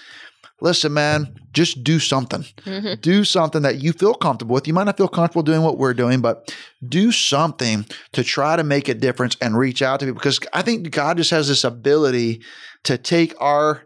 Listen, 0.62 0.94
man, 0.94 1.36
just 1.52 1.84
do 1.84 2.00
something. 2.00 2.42
Mm-hmm. 2.42 3.02
Do 3.02 3.26
something 3.26 3.64
that 3.64 3.82
you 3.82 3.92
feel 3.92 4.14
comfortable 4.14 4.54
with. 4.54 4.68
You 4.68 4.74
might 4.74 4.86
not 4.86 4.98
feel 4.98 5.10
comfortable 5.10 5.44
doing 5.44 5.64
what 5.64 5.78
we're 5.78 5.94
doing, 5.94 6.22
but 6.22 6.56
do 6.88 7.12
something 7.12 7.86
to 8.14 8.24
try 8.24 8.56
to 8.56 8.64
make 8.64 8.88
a 8.88 8.94
difference 8.94 9.36
and 9.42 9.58
reach 9.58 9.82
out 9.82 10.00
to 10.00 10.06
people 10.06 10.20
because 10.20 10.40
I 10.54 10.62
think 10.62 10.90
God 10.92 11.18
just 11.18 11.32
has 11.32 11.50
this 11.50 11.66
ability 11.66 12.42
to 12.84 12.98
take 12.98 13.34
our 13.42 13.84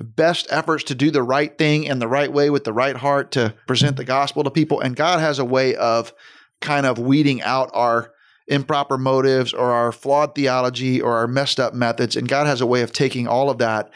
best 0.00 0.46
efforts 0.50 0.84
to 0.84 0.94
do 0.94 1.10
the 1.10 1.22
right 1.22 1.56
thing 1.56 1.84
in 1.84 1.98
the 1.98 2.08
right 2.08 2.32
way 2.32 2.50
with 2.50 2.64
the 2.64 2.72
right 2.72 2.96
heart 2.96 3.32
to 3.32 3.54
present 3.66 3.96
the 3.96 4.04
gospel 4.04 4.42
to 4.42 4.50
people. 4.50 4.80
And 4.80 4.96
God 4.96 5.20
has 5.20 5.38
a 5.38 5.44
way 5.44 5.76
of 5.76 6.12
kind 6.60 6.86
of 6.86 6.98
weeding 6.98 7.42
out 7.42 7.70
our 7.72 8.12
improper 8.50 8.98
motives 8.98 9.54
or 9.54 9.70
our 9.70 9.92
flawed 9.92 10.34
theology 10.34 11.00
or 11.00 11.16
our 11.16 11.26
messed 11.26 11.58
up 11.58 11.72
methods. 11.72 12.16
And 12.16 12.28
God 12.28 12.46
has 12.46 12.60
a 12.60 12.66
way 12.66 12.82
of 12.82 12.92
taking 12.92 13.26
all 13.26 13.48
of 13.48 13.58
that 13.58 13.90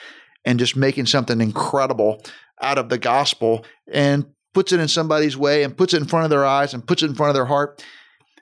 and 0.44 0.58
just 0.58 0.76
making 0.76 1.06
something 1.06 1.40
incredible 1.40 2.22
out 2.62 2.78
of 2.78 2.88
the 2.88 2.98
gospel 2.98 3.66
and 3.92 4.26
puts 4.54 4.72
it 4.72 4.80
in 4.80 4.88
somebody's 4.88 5.36
way 5.36 5.64
and 5.64 5.76
puts 5.76 5.92
it 5.92 6.00
in 6.00 6.08
front 6.08 6.24
of 6.24 6.30
their 6.30 6.46
eyes 6.46 6.72
and 6.72 6.86
puts 6.86 7.02
it 7.02 7.10
in 7.10 7.14
front 7.14 7.30
of 7.30 7.34
their 7.34 7.46
heart. 7.46 7.84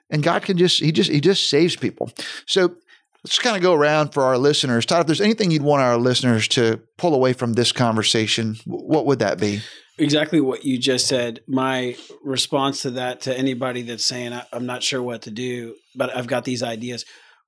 And 0.09 0.21
God 0.21 0.43
can 0.43 0.57
just, 0.57 0.79
He 0.79 0.91
just, 0.91 1.09
He 1.09 1.19
just 1.19 1.49
saves 1.49 1.75
people. 1.75 2.11
So 2.45 2.75
let's 3.23 3.39
kind 3.39 3.55
of 3.55 3.63
go 3.63 3.73
around 3.73 4.13
for 4.13 4.23
our 4.23 4.37
listeners. 4.37 4.85
Todd, 4.85 5.01
if 5.01 5.07
there's 5.07 5.21
anything 5.21 5.49
you'd 5.49 5.63
want 5.63 5.81
our 5.81 5.97
listeners 5.97 6.47
to 6.49 6.79
pull 6.97 7.15
away 7.15 7.33
from 7.33 7.53
this 7.53 7.71
conversation, 7.71 8.57
what 8.65 9.07
would 9.07 9.19
that 9.19 9.39
be? 9.39 9.61
Exactly 9.97 10.41
what 10.41 10.65
you 10.65 10.77
just 10.77 11.07
said. 11.07 11.41
My 11.47 11.95
response 12.23 12.81
to 12.83 12.91
that 12.91 13.21
to 13.21 13.37
anybody 13.37 13.83
that's 13.83 14.05
saying, 14.05 14.39
I'm 14.51 14.65
not 14.65 14.83
sure 14.83 15.01
what 15.01 15.23
to 15.23 15.31
do, 15.31 15.75
but 15.95 16.15
I've 16.15 16.27
got 16.27 16.43
these 16.45 16.63
ideas. 16.63 17.05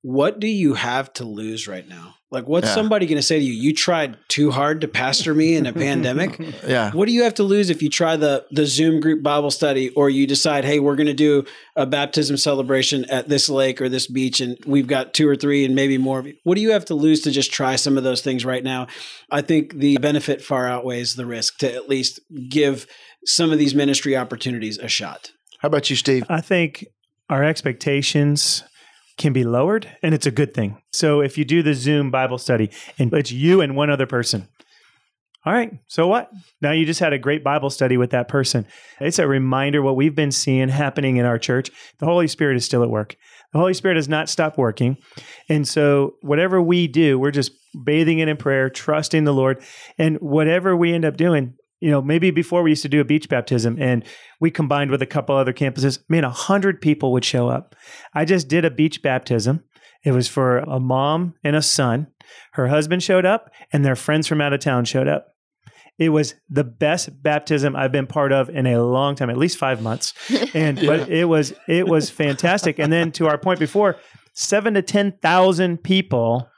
what 0.07 0.39
do 0.39 0.45
you 0.47 0.75
have 0.75 1.11
to 1.13 1.23
lose 1.25 1.67
right 1.67 1.87
now? 1.89 2.13
Like, 2.29 2.47
what's 2.47 2.67
Yeah. 2.67 2.75
somebody 2.75 3.07
going 3.07 3.17
to 3.17 3.23
say 3.23 3.39
to 3.39 3.43
you? 3.43 3.53
You 3.53 3.73
tried 3.73 4.17
too 4.27 4.51
hard 4.51 4.81
to 4.81 4.87
pastor 4.87 5.33
me 5.33 5.55
in 5.55 5.65
a 5.65 5.73
pandemic. 5.87 6.37
Yeah. 6.67 6.91
What 6.91 7.07
do 7.07 7.11
you 7.11 7.23
have 7.23 7.33
to 7.35 7.43
lose 7.43 7.71
if 7.71 7.81
you 7.81 7.89
try 7.89 8.15
the 8.15 8.45
the 8.51 8.67
Zoom 8.67 8.99
group 8.99 9.23
Bible 9.23 9.49
study, 9.49 9.89
or 9.89 10.11
you 10.11 10.27
decide, 10.27 10.63
hey, 10.63 10.77
we're 10.79 10.95
going 10.95 11.07
to 11.07 11.13
do 11.15 11.45
a 11.75 11.87
baptism 11.87 12.37
celebration 12.37 13.05
at 13.05 13.29
this 13.29 13.49
lake 13.49 13.81
or 13.81 13.89
this 13.89 14.05
beach, 14.05 14.41
and 14.41 14.59
we've 14.67 14.85
got 14.85 15.15
two 15.15 15.27
or 15.27 15.35
three 15.35 15.65
and 15.65 15.73
maybe 15.73 15.97
more. 15.97 16.19
of 16.19 16.27
you. 16.27 16.35
What 16.43 16.53
do 16.53 16.61
you 16.61 16.69
have 16.73 16.85
to 16.85 16.93
lose 16.93 17.21
to 17.21 17.31
just 17.31 17.51
try 17.51 17.75
some 17.75 17.97
of 17.97 18.03
those 18.03 18.21
things 18.21 18.45
right 18.45 18.63
now? 18.63 18.85
I 19.31 19.41
think 19.41 19.73
the 19.73 19.97
benefit 19.97 20.39
far 20.43 20.67
outweighs 20.67 21.15
the 21.15 21.25
risk 21.25 21.57
to 21.59 21.73
at 21.73 21.89
least 21.89 22.19
give 22.47 22.85
some 23.25 23.51
of 23.51 23.57
these 23.57 23.73
ministry 23.73 24.15
opportunities 24.15 24.77
a 24.77 24.87
shot. 24.87 25.31
How 25.61 25.67
about 25.67 25.89
you, 25.89 25.95
Steve? 25.95 26.25
I 26.29 26.41
think 26.41 26.85
our 27.29 27.43
expectations 27.43 28.63
can 29.17 29.33
be 29.33 29.43
lowered 29.43 29.89
and 30.03 30.13
it's 30.13 30.25
a 30.25 30.31
good 30.31 30.53
thing. 30.53 30.81
So 30.91 31.21
if 31.21 31.37
you 31.37 31.45
do 31.45 31.63
the 31.63 31.73
Zoom 31.73 32.11
Bible 32.11 32.37
study 32.37 32.69
and 32.99 33.13
it's 33.13 33.31
you 33.31 33.61
and 33.61 33.75
one 33.75 33.89
other 33.89 34.05
person, 34.05 34.47
all 35.45 35.53
right, 35.53 35.71
so 35.87 36.07
what? 36.07 36.31
Now 36.59 36.71
you 36.71 36.87
just 36.87 36.99
had 36.99 37.13
a 37.13 37.19
great 37.19 37.43
Bible 37.43 37.69
study 37.69 37.97
with 37.97 38.09
that 38.09 38.27
person. 38.27 38.65
It's 38.99 39.19
a 39.19 39.27
reminder 39.27 39.81
what 39.81 39.95
we've 39.95 40.15
been 40.15 40.31
seeing 40.31 40.69
happening 40.69 41.17
in 41.17 41.25
our 41.25 41.37
church. 41.37 41.69
The 41.99 42.07
Holy 42.07 42.27
Spirit 42.27 42.57
is 42.57 42.65
still 42.65 42.81
at 42.81 42.89
work. 42.89 43.15
The 43.53 43.59
Holy 43.59 43.75
Spirit 43.75 43.97
has 43.97 44.09
not 44.09 44.27
stopped 44.27 44.57
working. 44.57 44.97
And 45.47 45.67
so 45.67 46.15
whatever 46.21 46.59
we 46.59 46.87
do, 46.87 47.19
we're 47.19 47.29
just 47.31 47.51
bathing 47.83 48.19
it 48.19 48.27
in 48.27 48.37
prayer, 48.37 48.71
trusting 48.71 49.23
the 49.23 49.33
Lord. 49.33 49.63
And 49.99 50.17
whatever 50.17 50.75
we 50.75 50.93
end 50.93 51.05
up 51.05 51.15
doing, 51.15 51.53
you 51.85 51.91
know, 51.91 52.01
maybe 52.01 52.31
before 52.31 52.63
we 52.63 52.71
used 52.71 52.81
to 52.81 52.89
do 52.89 52.99
a 52.99 53.05
beach 53.05 53.29
baptism 53.29 53.77
and 53.79 54.03
we 54.39 54.49
combined 54.49 54.89
with 54.89 55.03
a 55.03 55.05
couple 55.05 55.35
other 55.35 55.53
campuses, 55.53 55.99
man, 56.09 56.23
a 56.23 56.31
hundred 56.31 56.81
people 56.81 57.11
would 57.11 57.23
show 57.23 57.47
up. 57.47 57.75
I 58.11 58.25
just 58.25 58.47
did 58.47 58.65
a 58.65 58.71
beach 58.71 59.03
baptism. 59.03 59.63
It 60.03 60.11
was 60.11 60.27
for 60.27 60.57
a 60.57 60.79
mom 60.79 61.35
and 61.43 61.55
a 61.55 61.61
son. 61.61 62.07
Her 62.53 62.69
husband 62.69 63.03
showed 63.03 63.23
up 63.23 63.51
and 63.71 63.85
their 63.85 63.95
friends 63.95 64.25
from 64.25 64.41
out 64.41 64.51
of 64.51 64.61
town 64.61 64.85
showed 64.85 65.07
up. 65.07 65.35
It 65.99 66.09
was 66.09 66.33
the 66.49 66.63
best 66.63 67.21
baptism 67.21 67.75
I've 67.75 67.91
been 67.91 68.07
part 68.07 68.31
of 68.31 68.49
in 68.49 68.65
a 68.65 68.81
long 68.81 69.13
time, 69.13 69.29
at 69.29 69.37
least 69.37 69.59
five 69.59 69.79
months. 69.83 70.15
And 70.55 70.83
but 70.87 71.07
it 71.07 71.25
was 71.25 71.53
it 71.67 71.87
was 71.87 72.09
fantastic. 72.09 72.79
And 72.79 72.91
then 72.91 73.11
to 73.11 73.27
our 73.27 73.37
point 73.37 73.59
before, 73.59 73.97
seven 74.33 74.73
to 74.73 74.81
ten 74.81 75.11
thousand 75.21 75.83
people 75.83 76.49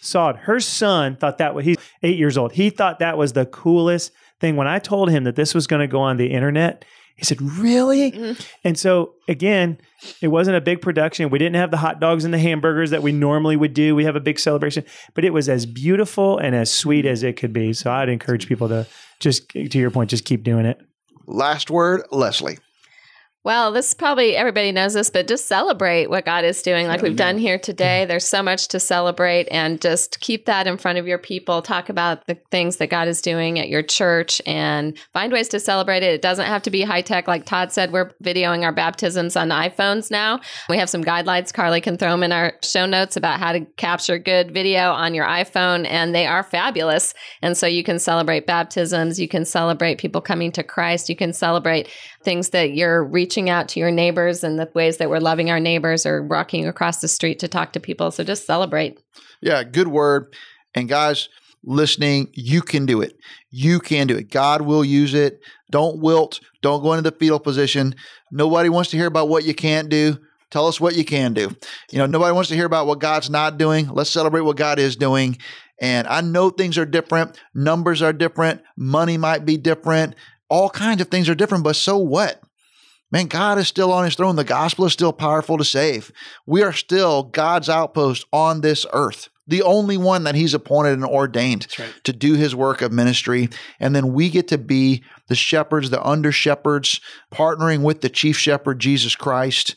saw 0.00 0.30
it. 0.30 0.36
Her 0.36 0.60
son 0.60 1.16
thought 1.16 1.38
that 1.38 1.56
was 1.56 1.64
he's 1.64 1.78
eight 2.04 2.18
years 2.18 2.38
old. 2.38 2.52
He 2.52 2.70
thought 2.70 3.00
that 3.00 3.18
was 3.18 3.32
the 3.32 3.46
coolest 3.46 4.12
thing. 4.40 4.56
When 4.56 4.68
I 4.68 4.78
told 4.78 5.10
him 5.10 5.24
that 5.24 5.36
this 5.36 5.54
was 5.54 5.66
going 5.66 5.80
to 5.80 5.86
go 5.86 6.00
on 6.00 6.16
the 6.16 6.32
internet, 6.32 6.84
he 7.16 7.24
said, 7.24 7.40
Really? 7.40 8.12
Mhm. 8.12 8.46
And 8.62 8.78
so 8.78 9.14
again, 9.26 9.78
it 10.20 10.28
wasn't 10.28 10.56
a 10.56 10.60
big 10.60 10.82
production. 10.82 11.30
We 11.30 11.38
didn't 11.38 11.56
have 11.56 11.70
the 11.70 11.78
hot 11.78 11.98
dogs 11.98 12.24
and 12.24 12.34
the 12.34 12.38
hamburgers 12.38 12.90
that 12.90 13.02
we 13.02 13.12
normally 13.12 13.56
would 13.56 13.72
do. 13.72 13.94
We 13.94 14.04
have 14.04 14.16
a 14.16 14.20
big 14.20 14.38
celebration, 14.38 14.84
but 15.14 15.24
it 15.24 15.32
was 15.32 15.48
as 15.48 15.64
beautiful 15.64 16.38
and 16.38 16.54
as 16.54 16.70
sweet 16.70 17.06
as 17.06 17.22
it 17.22 17.36
could 17.36 17.52
be. 17.52 17.72
So 17.72 17.90
I'd 17.90 18.10
encourage 18.10 18.46
people 18.46 18.68
to 18.68 18.86
just 19.18 19.48
to 19.48 19.78
your 19.78 19.90
point, 19.90 20.10
just 20.10 20.26
keep 20.26 20.44
doing 20.44 20.66
it. 20.66 20.78
Last 21.26 21.70
word, 21.70 22.02
Leslie. 22.12 22.58
Well, 23.46 23.70
this 23.70 23.94
probably 23.94 24.34
everybody 24.34 24.72
knows 24.72 24.94
this, 24.94 25.08
but 25.08 25.28
just 25.28 25.46
celebrate 25.46 26.10
what 26.10 26.24
God 26.24 26.44
is 26.44 26.62
doing, 26.62 26.88
like 26.88 26.98
oh, 26.98 27.04
we've 27.04 27.14
done 27.14 27.38
here 27.38 27.60
today. 27.60 28.04
There's 28.04 28.24
so 28.24 28.42
much 28.42 28.66
to 28.66 28.80
celebrate, 28.80 29.46
and 29.52 29.80
just 29.80 30.18
keep 30.18 30.46
that 30.46 30.66
in 30.66 30.78
front 30.78 30.98
of 30.98 31.06
your 31.06 31.18
people. 31.18 31.62
Talk 31.62 31.88
about 31.88 32.26
the 32.26 32.34
things 32.50 32.78
that 32.78 32.90
God 32.90 33.06
is 33.06 33.22
doing 33.22 33.60
at 33.60 33.68
your 33.68 33.84
church 33.84 34.42
and 34.46 34.98
find 35.12 35.32
ways 35.32 35.46
to 35.50 35.60
celebrate 35.60 36.02
it. 36.02 36.12
It 36.12 36.22
doesn't 36.22 36.46
have 36.46 36.62
to 36.62 36.70
be 36.70 36.82
high 36.82 37.02
tech. 37.02 37.28
Like 37.28 37.46
Todd 37.46 37.70
said, 37.70 37.92
we're 37.92 38.10
videoing 38.20 38.64
our 38.64 38.72
baptisms 38.72 39.36
on 39.36 39.50
iPhones 39.50 40.10
now. 40.10 40.40
We 40.68 40.78
have 40.78 40.90
some 40.90 41.04
guidelines. 41.04 41.54
Carly 41.54 41.80
can 41.80 41.96
throw 41.96 42.10
them 42.10 42.24
in 42.24 42.32
our 42.32 42.54
show 42.64 42.84
notes 42.84 43.16
about 43.16 43.38
how 43.38 43.52
to 43.52 43.60
capture 43.76 44.18
good 44.18 44.52
video 44.52 44.90
on 44.90 45.14
your 45.14 45.24
iPhone, 45.24 45.86
and 45.88 46.12
they 46.12 46.26
are 46.26 46.42
fabulous. 46.42 47.14
And 47.42 47.56
so 47.56 47.68
you 47.68 47.84
can 47.84 48.00
celebrate 48.00 48.44
baptisms, 48.44 49.20
you 49.20 49.28
can 49.28 49.44
celebrate 49.44 49.98
people 49.98 50.20
coming 50.20 50.50
to 50.50 50.64
Christ, 50.64 51.08
you 51.08 51.14
can 51.14 51.32
celebrate 51.32 51.88
things 52.24 52.50
that 52.50 52.72
you're 52.72 53.04
reaching 53.04 53.35
out 53.50 53.68
to 53.68 53.80
your 53.80 53.90
neighbors 53.90 54.42
and 54.42 54.58
the 54.58 54.70
ways 54.74 54.96
that 54.96 55.10
we're 55.10 55.18
loving 55.18 55.50
our 55.50 55.60
neighbors 55.60 56.06
or 56.06 56.22
walking 56.22 56.66
across 56.66 57.00
the 57.00 57.08
street 57.08 57.38
to 57.40 57.48
talk 57.48 57.72
to 57.72 57.80
people. 57.80 58.10
So 58.10 58.24
just 58.24 58.46
celebrate. 58.46 58.98
Yeah, 59.40 59.62
good 59.62 59.88
word. 59.88 60.34
And 60.74 60.88
guys, 60.88 61.28
listening, 61.62 62.28
you 62.32 62.62
can 62.62 62.86
do 62.86 63.00
it. 63.02 63.18
You 63.50 63.80
can 63.80 64.06
do 64.06 64.16
it. 64.16 64.30
God 64.30 64.62
will 64.62 64.84
use 64.84 65.14
it. 65.14 65.40
Don't 65.70 66.00
wilt. 66.00 66.40
Don't 66.62 66.82
go 66.82 66.92
into 66.92 67.10
the 67.10 67.16
fetal 67.16 67.40
position. 67.40 67.94
Nobody 68.32 68.68
wants 68.68 68.90
to 68.90 68.96
hear 68.96 69.06
about 69.06 69.28
what 69.28 69.44
you 69.44 69.54
can't 69.54 69.88
do. 69.88 70.18
Tell 70.50 70.68
us 70.68 70.80
what 70.80 70.96
you 70.96 71.04
can 71.04 71.34
do. 71.34 71.54
You 71.90 71.98
know, 71.98 72.06
nobody 72.06 72.32
wants 72.32 72.48
to 72.50 72.54
hear 72.54 72.66
about 72.66 72.86
what 72.86 73.00
God's 73.00 73.28
not 73.28 73.58
doing. 73.58 73.88
Let's 73.88 74.10
celebrate 74.10 74.42
what 74.42 74.56
God 74.56 74.78
is 74.78 74.96
doing. 74.96 75.38
And 75.80 76.06
I 76.06 76.20
know 76.20 76.50
things 76.50 76.78
are 76.78 76.86
different. 76.86 77.38
Numbers 77.54 78.00
are 78.00 78.12
different. 78.12 78.62
Money 78.76 79.18
might 79.18 79.44
be 79.44 79.56
different. 79.56 80.14
All 80.48 80.70
kinds 80.70 81.00
of 81.00 81.08
things 81.08 81.28
are 81.28 81.34
different, 81.34 81.64
but 81.64 81.74
so 81.74 81.98
what? 81.98 82.40
Man, 83.12 83.26
God 83.26 83.58
is 83.58 83.68
still 83.68 83.92
on 83.92 84.04
his 84.04 84.16
throne. 84.16 84.36
The 84.36 84.44
gospel 84.44 84.84
is 84.84 84.92
still 84.92 85.12
powerful 85.12 85.58
to 85.58 85.64
save. 85.64 86.10
We 86.44 86.62
are 86.62 86.72
still 86.72 87.22
God's 87.22 87.68
outpost 87.68 88.26
on 88.32 88.60
this 88.60 88.84
earth, 88.92 89.28
the 89.46 89.62
only 89.62 89.96
one 89.96 90.24
that 90.24 90.34
he's 90.34 90.54
appointed 90.54 90.94
and 90.94 91.04
ordained 91.04 91.68
right. 91.78 91.92
to 92.02 92.12
do 92.12 92.34
his 92.34 92.54
work 92.54 92.82
of 92.82 92.92
ministry. 92.92 93.48
And 93.78 93.94
then 93.94 94.12
we 94.12 94.28
get 94.28 94.48
to 94.48 94.58
be 94.58 95.04
the 95.28 95.36
shepherds, 95.36 95.90
the 95.90 96.02
under 96.02 96.32
shepherds, 96.32 97.00
partnering 97.32 97.82
with 97.82 98.00
the 98.00 98.08
chief 98.08 98.36
shepherd, 98.36 98.80
Jesus 98.80 99.14
Christ, 99.14 99.76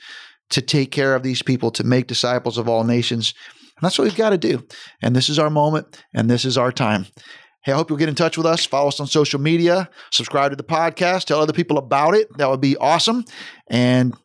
to 0.50 0.62
take 0.62 0.92
care 0.92 1.14
of 1.14 1.22
these 1.22 1.44
people, 1.44 1.70
to 1.72 1.84
make 1.84 2.08
disciples 2.08 2.58
of 2.58 2.68
all 2.68 2.84
nations. 2.84 3.36
And 3.78 3.86
that's 3.86 4.00
what 4.00 4.06
we've 4.06 4.16
got 4.16 4.32
to 4.32 4.38
do. 4.38 4.66
And 5.04 5.16
this 5.16 5.30
is 5.30 5.38
our 5.38 5.52
moment, 5.52 6.04
and 6.14 6.30
this 6.30 6.46
is 6.46 6.58
our 6.58 6.72
time. 6.72 7.06
Hey, 7.64 7.74
I 7.74 7.76
hope 7.76 7.90
you'll 7.90 8.00
get 8.00 8.10
in 8.10 8.16
touch 8.16 8.38
with 8.38 8.46
us. 8.46 8.66
Follow 8.66 8.88
us 8.88 9.00
on 9.00 9.08
social 9.08 9.40
media, 9.40 9.90
subscribe 10.12 10.52
to 10.52 10.56
the 10.56 10.64
podcast, 10.64 11.26
tell 11.26 11.42
other 11.42 11.54
people 11.54 11.78
about 11.78 12.16
it. 12.16 12.36
That 12.38 12.50
would 12.50 12.62
be 12.62 12.78
awesome. 12.78 13.26
And 13.68 14.16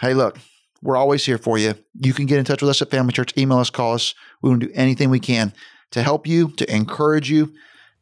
hey, 0.00 0.14
look, 0.14 0.38
we're 0.82 0.96
always 0.96 1.24
here 1.24 1.38
for 1.38 1.58
you. 1.58 1.74
You 2.00 2.12
can 2.12 2.26
get 2.26 2.38
in 2.38 2.44
touch 2.44 2.62
with 2.62 2.70
us 2.70 2.82
at 2.82 2.90
Family 2.90 3.12
Church, 3.12 3.32
email 3.38 3.58
us, 3.58 3.70
call 3.70 3.94
us. 3.94 4.14
We 4.42 4.50
will 4.50 4.58
do 4.58 4.70
anything 4.74 5.10
we 5.10 5.20
can 5.20 5.52
to 5.92 6.02
help 6.02 6.26
you, 6.26 6.50
to 6.52 6.74
encourage 6.74 7.30
you, 7.30 7.52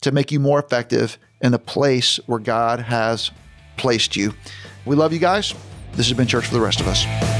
to 0.03 0.13
make 0.13 0.33
you 0.33 0.41
more 0.41 0.59
effective 0.59 1.19
in 1.41 1.53
the 1.53 1.59
place 1.59 2.19
where 2.27 2.41
God 2.41 2.81
has 2.81 3.31
placed 3.77 4.17
you. 4.17 4.35
We 4.85 4.97
love 4.97 5.13
you 5.13 5.19
guys. 5.19 5.55
This 5.93 6.09
has 6.09 6.17
been 6.17 6.27
Church 6.27 6.47
for 6.47 6.55
the 6.55 6.61
rest 6.61 6.81
of 6.81 6.89
us. 6.89 7.36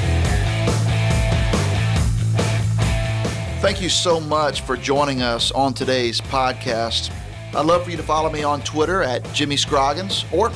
Thank 3.67 3.83
you 3.83 3.89
so 3.89 4.21
much 4.21 4.61
for 4.61 4.77
joining 4.77 5.23
us 5.23 5.51
on 5.51 5.75
today's 5.75 6.21
podcast. 6.21 7.13
I'd 7.53 7.67
love 7.67 7.83
for 7.83 7.91
you 7.91 7.97
to 7.97 8.03
follow 8.05 8.31
me 8.31 8.45
on 8.45 8.61
Twitter 8.61 9.03
at 9.03 9.25
Jimmy 9.33 9.57
Scroggins 9.57 10.25
or 10.31 10.53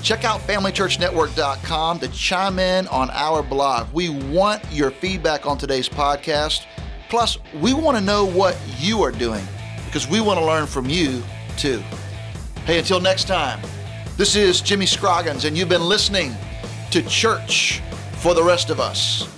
check 0.00 0.22
out 0.24 0.38
FamilyChurchNetwork.com 0.42 1.98
to 1.98 2.08
chime 2.12 2.60
in 2.60 2.86
on 2.86 3.10
our 3.10 3.42
blog. 3.42 3.92
We 3.92 4.10
want 4.10 4.62
your 4.70 4.92
feedback 4.92 5.44
on 5.44 5.58
today's 5.58 5.88
podcast. 5.88 6.66
Plus, 7.08 7.36
we 7.60 7.74
want 7.74 7.98
to 7.98 8.04
know 8.04 8.24
what 8.24 8.56
you 8.78 9.02
are 9.02 9.10
doing 9.10 9.44
because 9.86 10.06
we 10.06 10.20
want 10.20 10.38
to 10.38 10.46
learn 10.46 10.68
from 10.68 10.88
you 10.88 11.20
too. 11.56 11.82
Hey, 12.64 12.78
until 12.78 13.00
next 13.00 13.24
time, 13.24 13.60
this 14.16 14.36
is 14.36 14.60
Jimmy 14.60 14.86
Scroggins, 14.86 15.46
and 15.46 15.58
you've 15.58 15.68
been 15.68 15.88
listening 15.88 16.32
to 16.92 17.02
Church 17.02 17.82
for 18.18 18.34
the 18.34 18.42
Rest 18.44 18.70
of 18.70 18.78
Us. 18.78 19.28